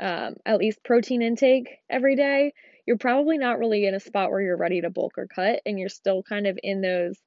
um, 0.00 0.34
at 0.44 0.58
least 0.58 0.84
protein 0.84 1.22
intake 1.22 1.68
every 1.88 2.16
day, 2.16 2.52
you're 2.86 2.98
probably 2.98 3.38
not 3.38 3.58
really 3.58 3.86
in 3.86 3.94
a 3.94 4.00
spot 4.00 4.30
where 4.30 4.42
you're 4.42 4.56
ready 4.56 4.80
to 4.80 4.90
bulk 4.90 5.12
or 5.16 5.26
cut, 5.26 5.60
and 5.64 5.78
you're 5.78 5.88
still 5.88 6.22
kind 6.22 6.46
of 6.46 6.58
in 6.62 6.80
those 6.80 7.18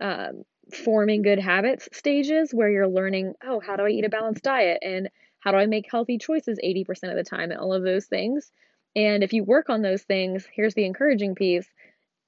um, 0.00 0.44
forming 0.84 1.22
good 1.22 1.38
habits 1.38 1.88
stages 1.92 2.52
where 2.52 2.70
you're 2.70 2.88
learning, 2.88 3.34
oh, 3.44 3.60
how 3.60 3.76
do 3.76 3.84
I 3.84 3.90
eat 3.90 4.04
a 4.04 4.08
balanced 4.08 4.42
diet 4.42 4.78
and 4.82 5.08
how 5.40 5.52
do 5.52 5.56
I 5.56 5.66
make 5.66 5.90
healthy 5.90 6.18
choices 6.18 6.58
80% 6.62 7.10
of 7.10 7.16
the 7.16 7.24
time 7.24 7.50
and 7.50 7.58
all 7.58 7.72
of 7.72 7.82
those 7.82 8.06
things. 8.06 8.50
And 8.94 9.22
if 9.22 9.32
you 9.32 9.44
work 9.44 9.70
on 9.70 9.82
those 9.82 10.02
things, 10.02 10.46
here's 10.52 10.74
the 10.74 10.84
encouraging 10.84 11.34
piece 11.34 11.66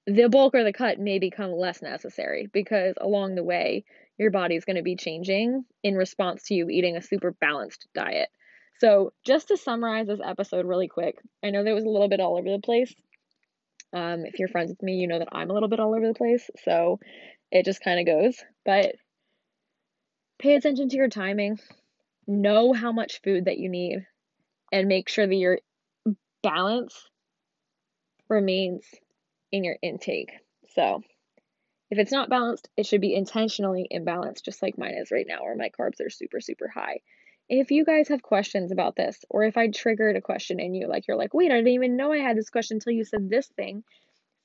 the 0.06 0.28
bulk 0.28 0.54
or 0.54 0.64
the 0.64 0.72
cut 0.72 0.98
may 0.98 1.18
become 1.18 1.52
less 1.52 1.82
necessary 1.82 2.48
because 2.52 2.94
along 3.00 3.34
the 3.34 3.44
way, 3.44 3.84
your 4.18 4.30
body's 4.30 4.64
going 4.64 4.76
to 4.76 4.82
be 4.82 4.96
changing 4.96 5.64
in 5.82 5.94
response 5.94 6.44
to 6.44 6.54
you 6.54 6.68
eating 6.68 6.96
a 6.96 7.02
super 7.02 7.32
balanced 7.32 7.86
diet. 7.94 8.28
So, 8.78 9.12
just 9.24 9.48
to 9.48 9.56
summarize 9.56 10.08
this 10.08 10.20
episode 10.24 10.66
really 10.66 10.88
quick, 10.88 11.18
I 11.42 11.50
know 11.50 11.62
that 11.62 11.74
was 11.74 11.84
a 11.84 11.88
little 11.88 12.08
bit 12.08 12.20
all 12.20 12.36
over 12.36 12.50
the 12.50 12.58
place. 12.58 12.92
Um, 13.92 14.24
if 14.24 14.38
you're 14.38 14.48
friends 14.48 14.70
with 14.70 14.82
me, 14.82 14.94
you 14.94 15.06
know 15.06 15.18
that 15.18 15.28
I'm 15.32 15.50
a 15.50 15.52
little 15.52 15.68
bit 15.68 15.78
all 15.78 15.94
over 15.94 16.06
the 16.06 16.14
place. 16.14 16.50
So, 16.64 16.98
it 17.50 17.64
just 17.64 17.82
kind 17.82 18.00
of 18.00 18.06
goes. 18.06 18.42
But 18.64 18.96
pay 20.40 20.56
attention 20.56 20.88
to 20.88 20.96
your 20.96 21.08
timing, 21.08 21.60
know 22.26 22.72
how 22.72 22.90
much 22.90 23.20
food 23.22 23.44
that 23.44 23.58
you 23.58 23.68
need, 23.68 24.04
and 24.72 24.88
make 24.88 25.08
sure 25.08 25.26
that 25.26 25.34
your 25.34 25.58
balance 26.42 27.08
remains 28.28 28.84
in 29.52 29.64
your 29.64 29.76
intake. 29.82 30.32
So, 30.74 31.02
if 31.90 31.98
it's 31.98 32.10
not 32.10 32.30
balanced, 32.30 32.70
it 32.76 32.86
should 32.86 33.02
be 33.02 33.14
intentionally 33.14 33.86
imbalanced, 33.92 34.44
just 34.44 34.62
like 34.62 34.78
mine 34.78 34.94
is 34.94 35.10
right 35.10 35.26
now, 35.28 35.42
where 35.42 35.54
my 35.54 35.70
carbs 35.78 36.00
are 36.00 36.08
super, 36.08 36.40
super 36.40 36.66
high. 36.66 37.00
If 37.50 37.70
you 37.70 37.84
guys 37.84 38.08
have 38.08 38.22
questions 38.22 38.72
about 38.72 38.96
this, 38.96 39.22
or 39.28 39.44
if 39.44 39.58
I 39.58 39.68
triggered 39.68 40.16
a 40.16 40.22
question 40.22 40.58
in 40.58 40.74
you, 40.74 40.88
like 40.88 41.06
you're 41.06 41.18
like, 41.18 41.34
wait, 41.34 41.52
I 41.52 41.56
didn't 41.56 41.74
even 41.74 41.96
know 41.96 42.10
I 42.10 42.18
had 42.18 42.36
this 42.36 42.48
question 42.48 42.76
until 42.76 42.94
you 42.94 43.04
said 43.04 43.28
this 43.28 43.46
thing, 43.48 43.84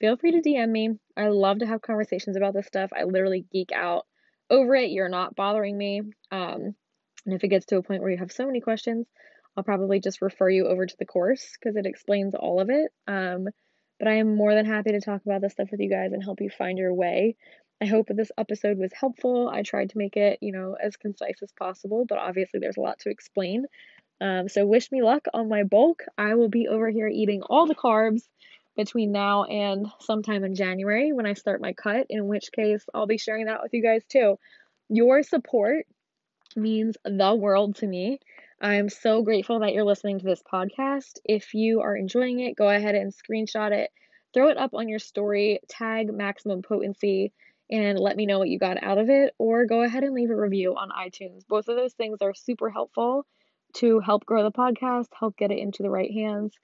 feel 0.02 0.18
free 0.18 0.32
to 0.34 0.42
DM 0.42 0.70
me. 0.70 1.00
I 1.16 1.30
love 1.30 1.60
to 1.60 1.66
have 1.66 1.82
conversations 1.82 2.36
about 2.36 2.54
this 2.54 2.68
stuff. 2.68 2.92
I 2.94 3.04
literally 3.04 3.46
geek 3.52 3.72
out 3.72 4.06
over 4.50 4.76
it. 4.76 4.92
You're 4.92 5.08
not 5.08 5.36
bothering 5.36 5.78
me. 5.78 6.02
Um, 6.32 6.76
and 7.26 7.34
if 7.34 7.44
it 7.46 7.50
gets 7.50 7.68
to 7.68 7.78
a 7.78 7.84
point 7.84 8.02
where 8.02 8.12
you 8.12 8.18
have 8.18 8.32
so 8.32 8.46
many 8.46 8.62
questions, 8.62 9.08
I'll 9.56 9.64
probably 9.64 10.00
just 10.00 10.22
refer 10.22 10.50
you 10.50 10.68
over 10.68 10.86
to 10.86 10.96
the 10.98 11.06
course 11.06 11.58
because 11.60 11.76
it 11.76 11.86
explains 11.86 12.36
all 12.36 12.60
of 12.60 12.70
it. 12.70 12.92
Um, 13.08 13.48
but 14.00 14.08
I 14.08 14.16
am 14.16 14.36
more 14.36 14.54
than 14.54 14.66
happy 14.66 14.92
to 14.92 15.02
talk 15.02 15.22
about 15.26 15.42
this 15.42 15.54
stuff 15.54 15.70
with 15.72 15.80
you 15.80 15.90
guys 15.90 16.14
and 16.14 16.24
help 16.24 16.42
you 16.42 16.50
find 16.50 16.78
your 16.78 16.94
way. 16.94 17.36
I 17.82 17.86
hope 17.86 18.08
this 18.10 18.32
episode 18.38 18.78
was 18.78 18.92
helpful. 18.94 19.50
I 19.50 19.62
tried 19.62 19.92
to 19.92 19.98
make 19.98 20.18
it, 20.18 20.40
you 20.42 20.52
know, 20.52 20.76
as 20.82 20.98
concise 20.98 21.42
as 21.44 21.52
possible, 21.52 22.06
but 22.08 22.18
obviously 22.18 22.60
there's 22.60 22.78
a 22.78 22.82
lot 22.82 23.00
to 23.00 23.10
explain. 23.10 23.66
Um, 24.20 24.50
so 24.50 24.66
wish 24.66 24.92
me 24.92 25.04
luck 25.04 25.26
on 25.34 25.48
my 25.48 25.64
bulk. 25.64 26.04
I 26.18 26.36
will 26.36 26.50
be 26.50 26.68
over 26.68 26.90
here 26.90 27.08
eating 27.08 27.44
all 27.44 27.68
the 27.68 27.76
carbs 27.76 28.22
between 28.76 29.12
now 29.12 29.44
and 29.44 29.88
sometime 30.00 30.44
in 30.44 30.56
January 30.56 31.12
when 31.12 31.26
I 31.26 31.34
start 31.34 31.62
my 31.62 31.74
cut, 31.74 32.08
in 32.10 32.28
which 32.28 32.52
case 32.52 32.84
I'll 32.94 33.08
be 33.08 33.18
sharing 33.18 33.46
that 33.46 33.62
with 33.62 33.74
you 33.74 33.84
guys 33.84 34.04
too. 34.10 34.40
Your 34.90 35.22
support 35.24 35.86
means 36.56 36.96
the 37.04 37.36
world 37.36 37.76
to 37.78 37.88
me. 37.88 38.20
I'm 38.60 38.90
so 38.90 39.22
grateful 39.22 39.60
that 39.60 39.74
you're 39.74 39.84
listening 39.84 40.18
to 40.18 40.26
this 40.26 40.42
podcast. 40.42 41.20
If 41.24 41.54
you 41.54 41.82
are 41.82 41.96
enjoying 41.96 42.40
it, 42.40 42.56
go 42.56 42.68
ahead 42.68 42.96
and 42.96 43.14
screenshot 43.14 43.72
it, 43.72 43.92
throw 44.34 44.50
it 44.50 44.58
up 44.58 44.74
on 44.74 44.90
your 44.90 44.98
story, 44.98 45.60
tag 45.70 46.12
maximum 46.12 46.64
potency, 46.64 47.34
and 47.70 48.00
let 48.00 48.16
me 48.16 48.26
know 48.26 48.40
what 48.40 48.50
you 48.50 48.58
got 48.58 48.82
out 48.82 48.98
of 48.98 49.12
it, 49.12 49.36
or 49.38 49.66
go 49.66 49.84
ahead 49.84 50.04
and 50.04 50.16
leave 50.16 50.32
a 50.32 50.36
review 50.36 50.76
on 50.76 50.90
iTunes. 50.90 51.46
Both 51.48 51.68
of 51.68 51.76
those 51.76 51.94
things 51.94 52.24
are 52.24 52.34
super 52.34 52.72
helpful 52.72 53.28
to 53.76 54.00
help 54.00 54.26
grow 54.26 54.42
the 54.42 54.52
podcast, 54.52 55.10
help 55.14 55.38
get 55.38 55.52
it 55.52 55.60
into 55.60 55.84
the 55.84 55.92
right 55.92 56.12
hands, 56.12 56.56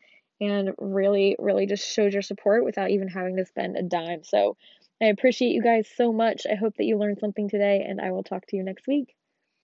and 0.41 0.71
really, 0.79 1.35
really 1.37 1.67
just 1.67 1.87
shows 1.87 2.13
your 2.13 2.23
support 2.23 2.63
without 2.63 2.89
even 2.89 3.07
having 3.07 3.37
to 3.37 3.45
spend 3.45 3.77
a 3.77 3.83
dime. 3.83 4.23
So 4.23 4.57
I 4.99 5.05
appreciate 5.05 5.51
you 5.51 5.61
guys 5.61 5.87
so 5.95 6.11
much. 6.11 6.47
I 6.49 6.55
hope 6.55 6.75
that 6.77 6.85
you 6.85 6.97
learned 6.97 7.19
something 7.19 7.49
today, 7.49 7.85
and 7.87 8.01
I 8.01 8.09
will 8.09 8.23
talk 8.23 8.47
to 8.47 8.55
you 8.55 8.63
next 8.63 8.87
week. 8.87 9.15